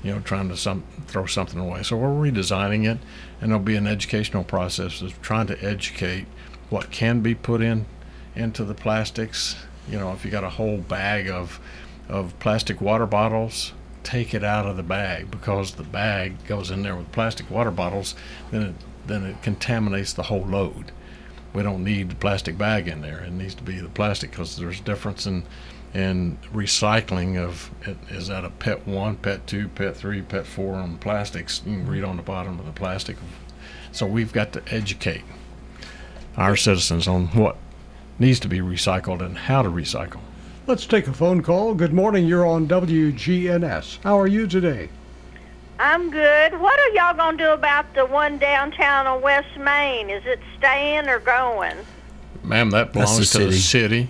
[0.02, 1.84] you know, trying to some throw something away.
[1.84, 3.00] So we're redesigning it,
[3.42, 6.26] and there'll be an educational process of trying to educate
[6.70, 7.86] what can be put in
[8.34, 9.58] into the plastics.
[9.90, 11.60] You know, if you got a whole bag of
[12.08, 16.84] of plastic water bottles, take it out of the bag because the bag goes in
[16.84, 18.16] there with plastic water bottles,
[18.52, 18.76] then it
[19.08, 20.92] then it contaminates the whole load.
[21.54, 23.20] We don't need the plastic bag in there.
[23.20, 25.44] It needs to be the plastic because there's a difference in
[25.94, 27.70] in recycling of
[28.10, 31.62] is that a pet one, pet two, pet three, pet four on plastics.
[31.66, 33.18] You can read on the bottom of the plastic.
[33.92, 35.24] So we've got to educate
[36.38, 37.58] our citizens on what
[38.20, 40.22] needs to be recycled and how to recycle.
[40.68, 41.74] Let's take a phone call.
[41.74, 42.28] Good morning.
[42.28, 44.00] You're on WGNS.
[44.04, 44.90] How are you today?
[45.80, 46.60] I'm good.
[46.60, 50.12] What are y'all going to do about the one downtown on West Main?
[50.12, 51.76] Is it staying or going?
[52.44, 54.06] Ma'am, that belongs the to the city.
[54.06, 54.10] city.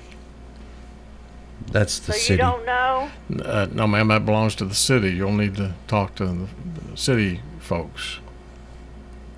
[1.71, 2.19] That's the city.
[2.19, 2.33] so city.
[2.33, 3.11] you don't know?
[3.45, 5.11] Uh, no, ma'am, that belongs to the city.
[5.11, 6.47] You'll need to talk to the,
[6.91, 8.19] the city folks.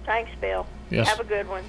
[0.06, 0.66] Thanks, Bill.
[0.90, 1.10] Yes.
[1.10, 1.64] Have a good one.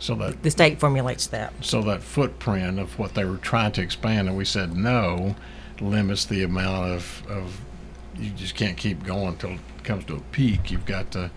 [0.00, 1.52] So that The state formulates that.
[1.60, 5.34] so that footprint of what they were trying to expand, and we said no,
[5.80, 7.60] limits the amount of, of
[8.16, 10.70] you just can't keep going until it comes to a peak.
[10.70, 11.30] You've got to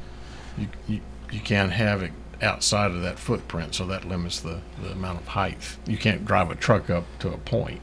[0.58, 1.00] you you,
[1.32, 5.28] you can't have it outside of that footprint, so that limits the, the amount of
[5.30, 5.78] height.
[5.86, 7.82] You can't drive a truck up to a point.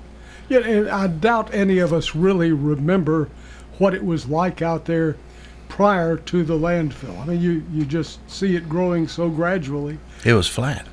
[0.48, 3.28] Yeah, and I doubt any of us really remember
[3.78, 5.16] what it was like out there
[5.68, 7.18] prior to the landfill.
[7.20, 9.98] I mean, you, you just see it growing so gradually.
[10.24, 10.86] It was flat.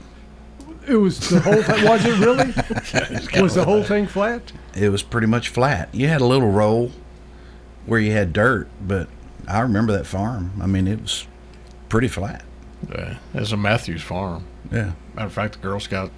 [0.87, 1.85] It was the whole thing.
[1.85, 3.41] Was it really?
[3.41, 4.51] was the whole thing flat?
[4.75, 5.89] It was pretty much flat.
[5.93, 6.91] You had a little roll
[7.85, 9.07] where you had dirt, but
[9.47, 10.51] I remember that farm.
[10.61, 11.27] I mean, it was
[11.89, 12.43] pretty flat.
[12.89, 14.45] Yeah, it's a Matthews farm.
[14.71, 14.91] Yeah.
[15.15, 16.11] Matter of fact, the Girl Scout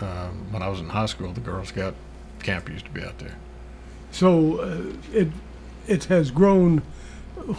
[0.00, 1.94] um, when I was in high school, the Girl Scout
[2.42, 3.36] camp used to be out there.
[4.10, 5.28] So uh, it
[5.86, 6.82] it has grown.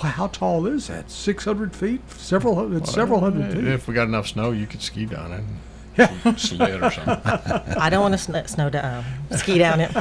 [0.02, 1.10] How tall is that?
[1.12, 2.02] Six hundred feet?
[2.12, 2.56] Several.
[2.56, 3.64] hun- It's several hundred feet.
[3.68, 5.44] If we got enough snow, you could ski down it.
[5.98, 6.36] Yeah.
[6.36, 7.22] sled or something.
[7.78, 9.92] I don't want to sn- snow down, ski down it.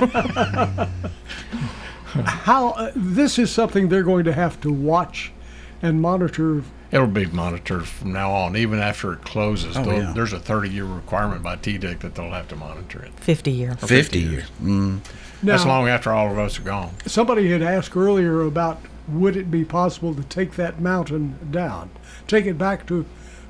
[2.24, 5.32] How uh, this is something they're going to have to watch
[5.82, 6.62] and monitor.
[6.92, 9.76] It'll be monitored from now on, even after it closes.
[9.76, 10.12] Oh, yeah.
[10.14, 13.12] There's a 30-year requirement by TDEC that they'll have to monitor it.
[13.18, 13.74] 50 year.
[13.76, 14.44] For 50 years.
[14.62, 15.00] Mm.
[15.42, 16.94] That's long after all of us are gone.
[17.06, 21.90] Somebody had asked earlier about would it be possible to take that mountain down,
[22.28, 23.04] take it back to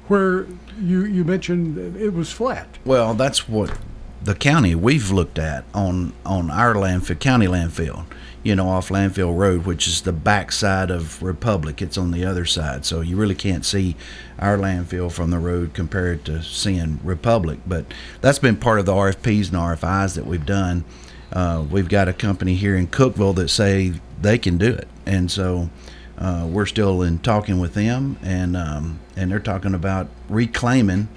[0.09, 0.47] where
[0.81, 2.79] you you mentioned it was flat.
[2.85, 3.79] Well, that's what
[4.23, 8.07] the county we've looked at on on our landfill, county landfill.
[8.43, 11.81] You know, off Landfill Road, which is the backside of Republic.
[11.81, 13.97] It's on the other side, so you really can't see
[14.39, 17.61] our landfill from the road compared to seeing Republic.
[17.67, 17.87] But
[18.21, 20.85] that's been part of the RFPs and RFIs that we've done.
[21.33, 25.31] Uh, we've got a company here in Cookeville that say they can do it, and
[25.31, 25.71] so
[26.19, 31.09] uh, we're still in talking with them, and um, and they're talking about reclaiming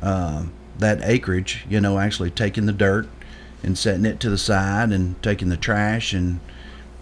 [0.00, 0.44] uh,
[0.78, 1.66] that acreage.
[1.68, 3.08] You know, actually taking the dirt
[3.62, 6.40] and setting it to the side, and taking the trash and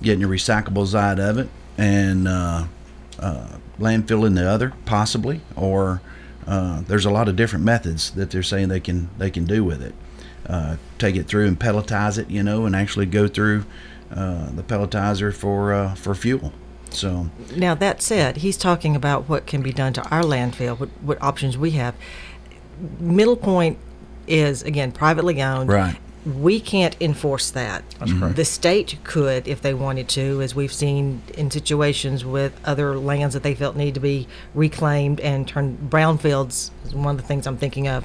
[0.03, 2.65] getting your recyclables out of it, and uh,
[3.19, 6.01] uh, landfilling the other, possibly, or
[6.47, 9.65] uh, there's a lot of different methods that they're saying they can they can do
[9.65, 9.95] with it.
[10.49, 13.65] Uh, take it through and pelletize it, you know, and actually go through
[14.15, 16.53] uh, the pelletizer for uh, for fuel.
[16.91, 20.89] So Now, that said, he's talking about what can be done to our landfill, what,
[21.03, 21.95] what options we have.
[23.01, 23.79] Middle Point
[24.27, 25.69] is, again, privately owned.
[25.69, 25.97] Right.
[26.27, 27.89] We can't enforce that.
[28.01, 28.35] That's correct.
[28.35, 33.35] The state could if they wanted to, as we've seen in situations with other lands
[33.35, 37.47] that they felt need to be reclaimed and turned brownfields is one of the things
[37.47, 38.05] I'm thinking of.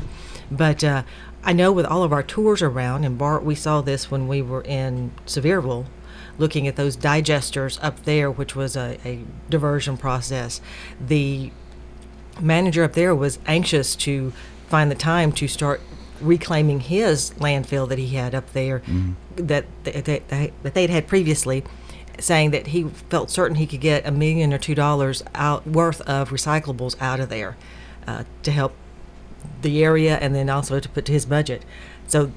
[0.51, 1.03] But uh,
[1.43, 4.41] I know with all of our tours around, and Bart, we saw this when we
[4.41, 5.87] were in Sevierville,
[6.37, 10.61] looking at those digesters up there, which was a, a diversion process.
[10.99, 11.51] The
[12.39, 14.31] manager up there was anxious to
[14.67, 15.81] find the time to start
[16.21, 18.81] reclaiming his landfill that he had up there
[19.35, 21.63] that, that, that, that they'd had previously
[22.19, 26.01] saying that he felt certain he could get a million or two dollars out worth
[26.01, 27.57] of recyclables out of there
[28.07, 28.73] uh, to help
[29.61, 31.63] the area and then also to put to his budget
[32.07, 32.31] so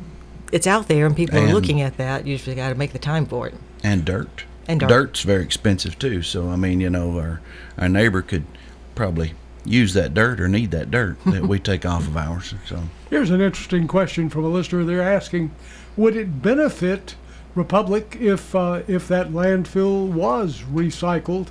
[0.53, 2.93] it's out there and people And- are looking at that you just got to make
[2.93, 4.45] the time for it and dirt.
[4.67, 4.89] And dirt.
[4.89, 6.23] Dirt's very expensive too.
[6.23, 7.43] So I mean, you know, our
[7.77, 8.47] our neighbor could
[8.95, 9.35] probably
[9.65, 12.55] use that dirt or need that dirt that we take off of ours.
[12.67, 14.85] So Here's an interesting question from a listener.
[14.85, 15.51] They're asking,
[15.97, 17.15] would it benefit
[17.55, 21.49] Republic if uh, if that landfill was recycled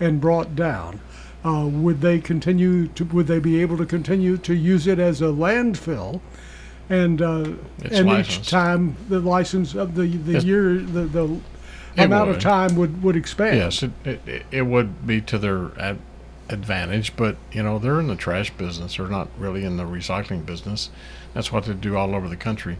[0.00, 1.00] and brought down?
[1.44, 3.04] Uh, would they continue to?
[3.04, 6.20] Would they be able to continue to use it as a landfill?
[6.88, 7.52] And uh,
[7.90, 8.40] and licensed.
[8.40, 10.44] each time the license of the the Yes.
[10.44, 11.40] year the the
[11.96, 13.56] It amount of time would would expand.
[13.56, 15.98] Yes, it, it, it would be to their ad-
[16.48, 18.96] advantage, but you know they're in the trash business.
[18.96, 20.90] They're not really in the recycling business.
[21.34, 22.78] That's what they do all over the country,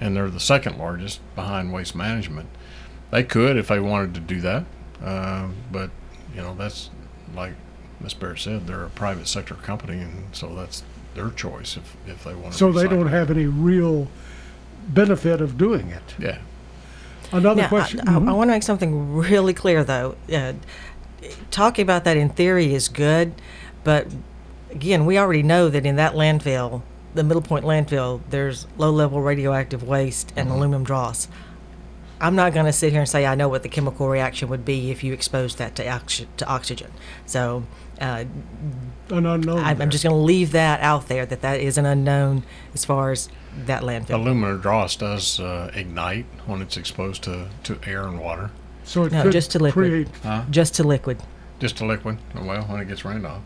[0.00, 2.48] and they're the second largest behind waste management.
[3.10, 4.64] They could if they wanted to do that,
[5.02, 5.90] uh, but
[6.34, 6.90] you know that's
[7.34, 7.52] like
[8.00, 10.82] Miss Barrett said, they're a private sector company, and so that's
[11.14, 12.58] their choice if if they want to.
[12.58, 14.08] So they don't have any real
[14.88, 16.14] benefit of doing it.
[16.18, 16.38] Yeah.
[17.32, 18.00] Another Now, question.
[18.06, 18.36] I, I, Mhm.
[18.36, 20.14] want to make something really clear, though.
[20.32, 20.52] Uh,
[21.50, 23.34] talking about that in theory is good,
[23.82, 24.06] but
[24.70, 26.82] again, we already know that in that landfill,
[27.14, 31.28] the Middle Point landfill, there's low-level radioactive waste and aluminum dross.
[32.20, 34.64] I'm not going to sit here and say I know what the chemical reaction would
[34.64, 36.90] be if you exposed that to, oxy- to oxygen.
[37.26, 37.64] So
[38.00, 38.24] uh,
[39.10, 39.58] An unknown.
[39.58, 42.84] I'm, I'm just going to leave that out there that that is an unknown as
[42.84, 43.28] far as
[43.66, 44.14] that landfill.
[44.14, 48.50] Aluminum dross does uh, ignite when it's exposed to, to air and water.
[48.84, 49.90] So it No, could just to liquid.
[49.90, 50.08] create.
[50.22, 50.44] Huh?
[50.50, 51.18] Just to liquid.
[51.58, 52.18] Just to liquid.
[52.34, 53.42] Well, when it gets rained on.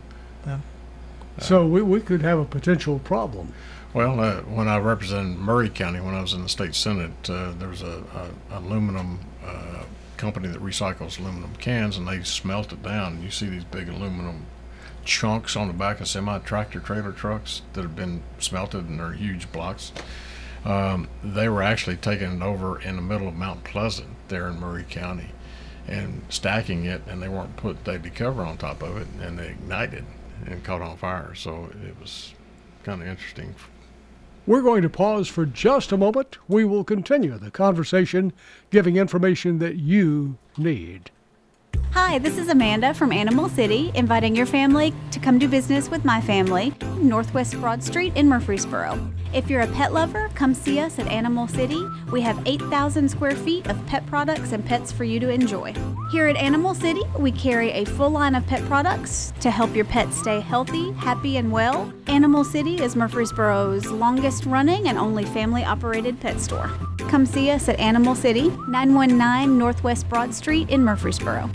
[1.39, 3.53] So we, we could have a potential problem.
[3.93, 7.53] Well, uh, when I represented Maury County, when I was in the state senate, uh,
[7.57, 8.03] there was a,
[8.51, 9.83] a aluminum uh,
[10.17, 13.13] company that recycles aluminum cans, and they smelt it down.
[13.13, 14.45] And you see these big aluminum
[15.05, 19.13] chunks on the back of semi tractor trailer trucks that have been smelted, and they're
[19.13, 19.91] huge blocks.
[20.65, 24.59] Um, they were actually taking it over in the middle of Mount Pleasant there in
[24.59, 25.29] Maury County
[25.87, 29.49] and stacking it, and they weren't put the cover on top of it, and they
[29.49, 30.05] ignited
[30.45, 31.33] and caught on fire.
[31.35, 32.33] So it was
[32.83, 33.55] kind of interesting
[34.45, 36.37] We're going to pause for just a moment.
[36.47, 38.33] We will continue the conversation,
[38.71, 41.11] giving information that you need.
[41.91, 46.05] Hi, this is Amanda from Animal City, inviting your family to come do business with
[46.05, 49.11] my family, Northwest Broad Street in Murfreesboro.
[49.31, 51.79] If you're a pet lover, come see us at Animal City.
[52.11, 55.75] We have 8,000 square feet of pet products and pets for you to enjoy.
[56.11, 59.85] Here at Animal City, we carry a full line of pet products to help your
[59.85, 61.93] pet stay healthy, happy, and well.
[62.07, 66.71] Animal City is Murfreesboro's longest running and only family operated pet store.
[66.97, 71.51] Come see us at Animal City, 919 Northwest Broad Street in Murfreesboro.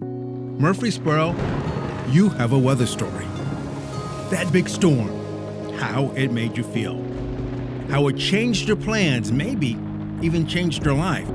[0.00, 1.34] Murfreesboro,
[2.08, 3.26] you have a weather story.
[4.30, 5.21] That big storm,
[5.82, 6.94] how it made you feel,
[7.90, 9.76] how it changed your plans, maybe
[10.22, 11.28] even changed your life.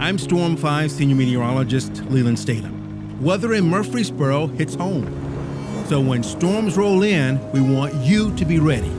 [0.00, 3.22] I'm Storm 5 senior meteorologist Lelan Statham.
[3.22, 5.06] Weather in Murfreesboro hits home.
[5.86, 8.92] So when storms roll in, we want you to be ready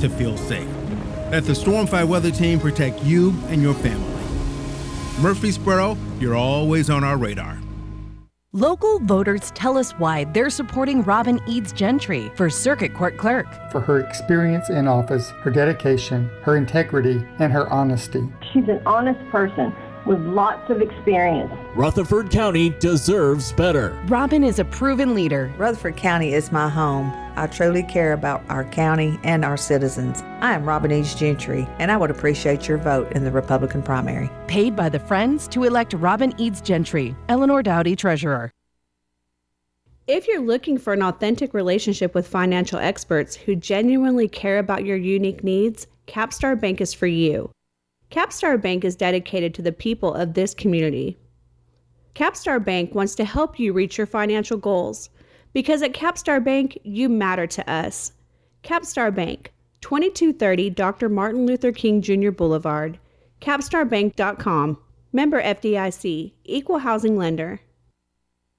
[0.00, 0.68] to feel safe.
[1.30, 5.22] Let the Storm 5 Weather Team protect you and your family.
[5.22, 7.56] Murfreesboro, you're always on our radar.
[8.54, 13.44] Local voters tell us why they're supporting Robin Eads Gentry for Circuit Court Clerk.
[13.70, 18.26] For her experience in office, her dedication, her integrity, and her honesty.
[18.50, 19.70] She's an honest person
[20.08, 21.52] with lots of experience.
[21.76, 23.90] Rutherford County deserves better.
[24.06, 25.52] Robin is a proven leader.
[25.58, 27.12] Rutherford County is my home.
[27.36, 30.22] I truly care about our county and our citizens.
[30.40, 34.28] I am Robin Eads Gentry, and I would appreciate your vote in the Republican primary.
[34.48, 37.14] Paid by the Friends to elect Robin Eads Gentry.
[37.28, 38.50] Eleanor Dowdy, Treasurer.
[40.08, 44.96] If you're looking for an authentic relationship with financial experts who genuinely care about your
[44.96, 47.52] unique needs, Capstar Bank is for you.
[48.10, 51.18] Capstar Bank is dedicated to the people of this community.
[52.14, 55.10] Capstar Bank wants to help you reach your financial goals
[55.52, 58.12] because at Capstar Bank, you matter to us.
[58.62, 59.52] Capstar Bank,
[59.82, 61.08] 2230 Dr.
[61.08, 62.30] Martin Luther King Jr.
[62.30, 62.98] Boulevard,
[63.40, 64.78] capstarbank.com.
[65.12, 67.60] Member FDIC, Equal Housing Lender.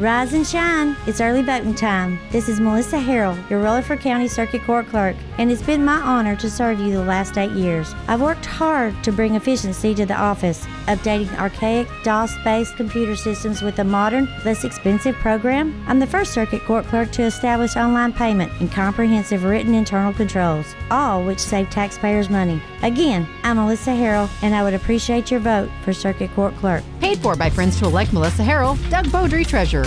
[0.00, 0.96] Rise and shine.
[1.06, 2.18] It's early voting time.
[2.32, 6.34] This is Melissa Harrell, your Rutherford County Circuit Court Clerk, and it's been my honor
[6.34, 7.94] to serve you the last eight years.
[8.08, 13.62] I've worked hard to bring efficiency to the office, updating archaic DOS based computer systems
[13.62, 15.80] with a modern, less expensive program.
[15.86, 20.66] I'm the first Circuit Court Clerk to establish online payment and comprehensive written internal controls,
[20.90, 22.60] all which save taxpayers money.
[22.82, 26.82] Again, I'm Melissa Harrell, and I would appreciate your vote for Circuit Court Clerk.
[27.00, 29.83] Paid for by Friends to elect Melissa Harrell, Doug Beaudry, Treasurer.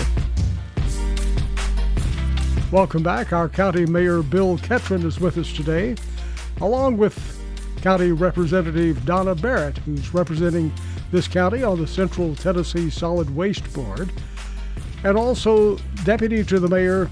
[2.69, 3.31] Welcome back.
[3.31, 5.95] Our County Mayor Bill Ketron is with us today,
[6.59, 7.39] along with
[7.81, 10.73] County Representative Donna Barrett, who's representing
[11.09, 14.11] this county on the Central Tennessee Solid Waste Board,
[15.05, 17.09] and also Deputy to the Mayor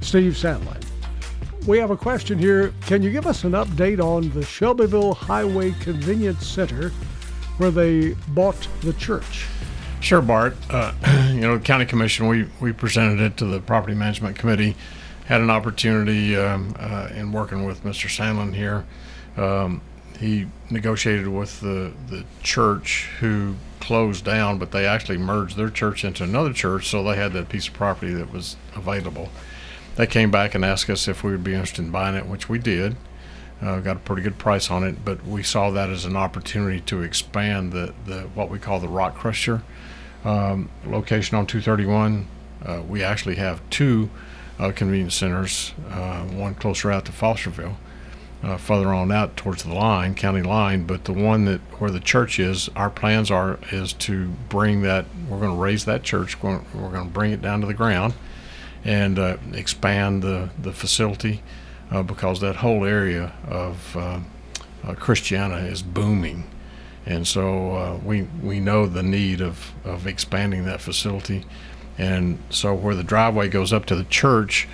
[0.00, 0.82] Steve Sandlin.
[1.66, 2.72] We have a question here.
[2.86, 6.88] Can you give us an update on the Shelbyville Highway Convenience Center
[7.58, 9.48] where they bought the church?
[10.02, 10.56] Sure, Bart.
[10.68, 10.92] Uh,
[11.32, 14.74] you know, the county commission, we, we presented it to the property management committee,
[15.26, 18.08] had an opportunity um, uh, in working with Mr.
[18.08, 18.84] Sandlin here.
[19.36, 19.80] Um,
[20.18, 26.04] he negotiated with the, the church who closed down, but they actually merged their church
[26.04, 29.28] into another church, so they had that piece of property that was available.
[29.94, 32.48] They came back and asked us if we would be interested in buying it, which
[32.48, 32.96] we did.
[33.62, 36.80] Uh, got a pretty good price on it, but we saw that as an opportunity
[36.80, 39.62] to expand the, the what we call the Rock Crusher
[40.24, 42.26] um, location on 231.
[42.64, 44.08] Uh, we actually have two
[44.58, 47.76] uh, convenience centers, uh, one closer out to Fosterville,
[48.42, 50.84] uh, further on out towards the line, county line.
[50.84, 55.06] But the one that where the church is, our plans are is to bring that.
[55.28, 56.40] We're going to raze that church.
[56.42, 58.14] We're going to bring it down to the ground
[58.84, 61.42] and uh, expand the the facility
[61.90, 63.96] uh, because that whole area of
[64.98, 66.44] Christiana is booming
[67.06, 71.44] and so uh, we we know the need of, of expanding that facility,
[71.98, 74.68] and so where the driveway goes up to the church,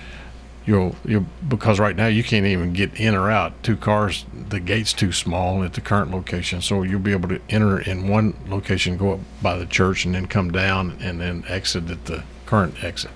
[0.65, 3.61] you'll you because right now you can't even get in or out.
[3.63, 7.41] Two cars, the gate's too small at the current location, so you'll be able to
[7.49, 11.43] enter in one location, go up by the church, and then come down and then
[11.47, 13.11] exit at the current exit.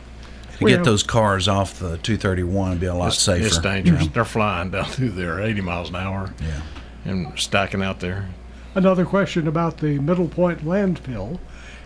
[0.59, 3.45] To get those cars off the 231 would be a lot it's, safer.
[3.45, 4.07] It's dangerous.
[4.07, 6.33] They're flying down through there 80 miles an hour.
[6.41, 6.61] Yeah.
[7.05, 8.29] And stacking out there.
[8.75, 11.39] Another question about the Middle Point landfill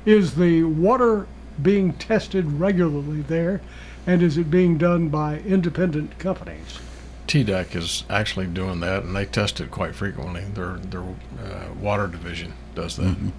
[0.06, 1.28] is the water
[1.62, 3.60] being tested regularly there,
[4.06, 6.80] and is it being done by independent companies?
[7.28, 10.46] TDEC is actually doing that, and they test it quite frequently.
[10.54, 13.04] Their their uh, water division does that.
[13.04, 13.30] Mm-hmm.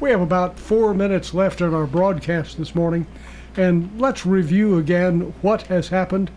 [0.00, 3.06] We have about four minutes left in our broadcast this morning,
[3.54, 6.30] and let's review again what has happened.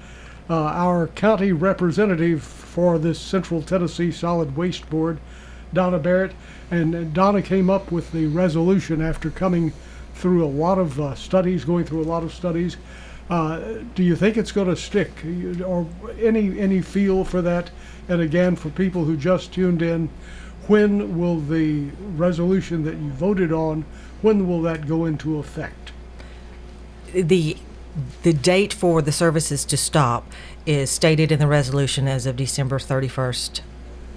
[0.49, 5.17] Uh, our county representative for this Central Tennessee Solid Waste Board
[5.75, 6.31] Donna Barrett,
[6.71, 9.73] and Donna came up with the resolution after coming
[10.15, 12.77] through a lot of uh, studies, going through a lot of studies.
[13.29, 13.59] Uh,
[13.93, 15.11] do you think it's going to stick,
[15.63, 15.87] or
[16.19, 17.69] any any feel for that?
[18.07, 20.09] And again, for people who just tuned in,
[20.67, 23.85] when will the resolution that you voted on,
[24.21, 25.91] when will that go into effect?
[27.13, 27.57] The
[28.23, 30.31] the date for the services to stop
[30.65, 33.61] is stated in the resolution as of December 31st,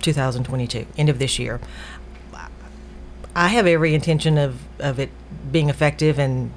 [0.02, 1.60] 2022, end of this year.
[3.34, 5.10] I have every intention of, of it
[5.52, 6.52] being effective and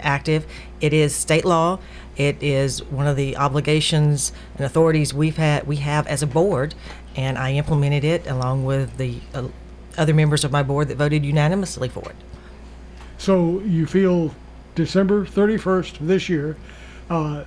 [0.00, 0.46] active.
[0.80, 1.78] It is state law.
[2.16, 6.74] It is one of the obligations and authorities we've had we have as a board,
[7.14, 9.48] and I implemented it along with the uh,
[9.98, 12.16] other members of my board that voted unanimously for it.
[13.18, 14.34] So you feel
[14.74, 16.56] December 31st this year,
[17.08, 17.44] uh,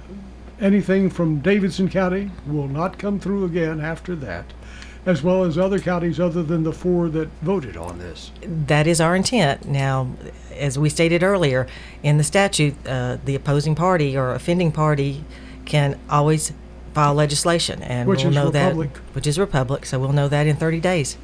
[0.59, 4.45] anything from Davidson County will not come through again after that,
[5.09, 8.31] as well as other counties other than the four that voted on this.
[8.43, 9.67] That is our intent.
[9.67, 10.07] Now,
[10.55, 11.65] as we stated earlier,
[12.03, 15.23] in the statute, uh, the opposing party or offending party
[15.65, 16.53] can always
[16.93, 18.93] file legislation, and Which we'll is know Republic.
[18.93, 19.87] that, which is Republic.
[19.87, 21.17] So we'll know that in 30 days.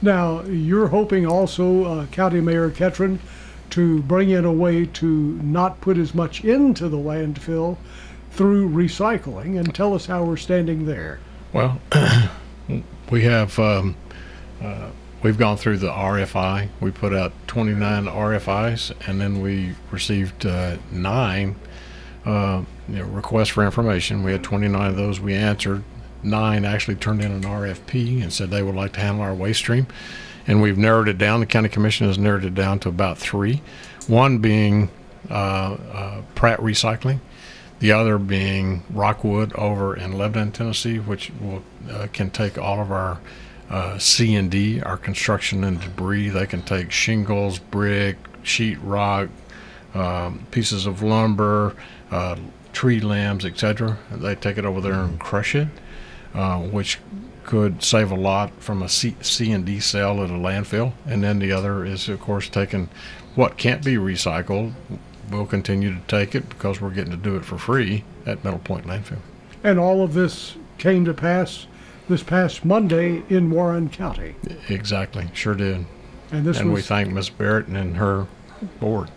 [0.00, 3.18] Now, you're hoping also, uh, County Mayor Ketron,
[3.68, 5.06] to bring in a way to
[5.42, 7.76] not put as much into the landfill
[8.30, 11.18] through recycling, and tell us how we're standing there.
[11.52, 11.80] Well,
[13.10, 13.96] we have um,
[14.62, 14.90] uh,
[15.22, 16.68] we've gone through the RFI.
[16.80, 21.56] We put out 29 RFIs, and then we received uh, nine
[22.24, 24.22] uh, you know, requests for information.
[24.22, 25.20] We had 29 of those.
[25.20, 25.84] We answered.
[26.22, 29.60] Nine actually turned in an RFP and said they would like to handle our waste
[29.60, 29.86] stream,
[30.46, 31.40] and we've narrowed it down.
[31.40, 33.62] The county commission has narrowed it down to about three.
[34.06, 34.90] One being
[35.30, 35.34] uh,
[35.92, 37.20] uh, Pratt Recycling
[37.80, 42.92] the other being Rockwood over in Lebanon, Tennessee, which will uh, can take all of
[42.92, 43.18] our
[43.70, 46.28] uh, C and D, our construction and debris.
[46.28, 49.28] They can take shingles, brick, sheet rock,
[49.94, 51.74] um, pieces of lumber,
[52.10, 52.36] uh,
[52.72, 53.98] tree limbs, etc.
[54.10, 55.68] They take it over there and crush it,
[56.34, 56.98] uh, which
[57.44, 60.92] could save a lot from a C, C and D sale at a landfill.
[61.06, 62.88] And then the other is, of course, taking
[63.34, 64.74] what can't be recycled.
[65.30, 68.58] We'll continue to take it because we're getting to do it for free at Middle
[68.60, 69.18] Point Landfill.
[69.62, 71.66] And all of this came to pass
[72.08, 74.34] this past Monday in Warren County.
[74.68, 75.86] Exactly, sure did.
[76.32, 78.26] And this we was- thank Miss Barrett and her
[78.80, 79.10] board.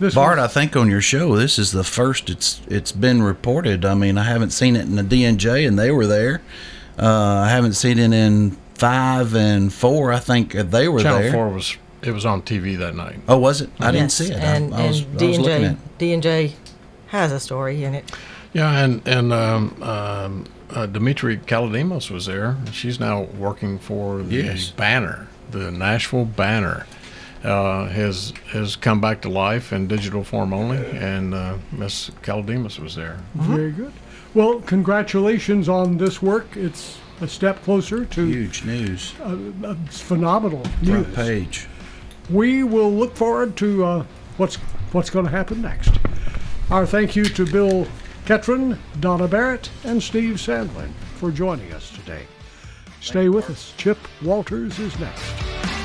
[0.00, 3.22] This Bart, was- I think on your show, this is the first it's it's been
[3.22, 3.84] reported.
[3.84, 6.42] I mean, I haven't seen it in the DNJ, and they were there.
[6.98, 10.12] Uh, I haven't seen it in five and four.
[10.12, 11.32] I think they were Channel there.
[11.32, 13.18] Four was it was on TV that night.
[13.28, 13.70] Oh, was it?
[13.80, 14.38] I didn't see it.
[14.38, 15.98] And, I, I was, and I was D&J, at.
[15.98, 16.52] D&J
[17.08, 18.10] has a story in it.
[18.52, 22.56] Yeah, and and um, um, uh, Demetria Kalodimos was there.
[22.72, 24.70] She's now working for the Yes.
[24.70, 26.86] Banner, the Nashville Banner.
[27.42, 32.78] Uh, has has come back to life in digital form only, and uh, Miss Kalodimos
[32.78, 33.18] was there.
[33.34, 33.92] Very good.
[34.32, 36.56] Well, congratulations on this work.
[36.56, 39.12] It's a step closer to huge news.
[39.20, 41.04] Uh, uh, it's phenomenal news.
[41.04, 41.68] Front page.
[42.30, 44.06] We will look forward to uh,
[44.36, 44.56] what's
[44.92, 45.98] what's going to happen next.
[46.70, 47.86] Our thank you to Bill
[48.24, 52.26] Ketron, Donna Barrett, and Steve Sandlin for joining us today.
[53.00, 53.74] Stay with us.
[53.76, 55.83] Chip Walters is next.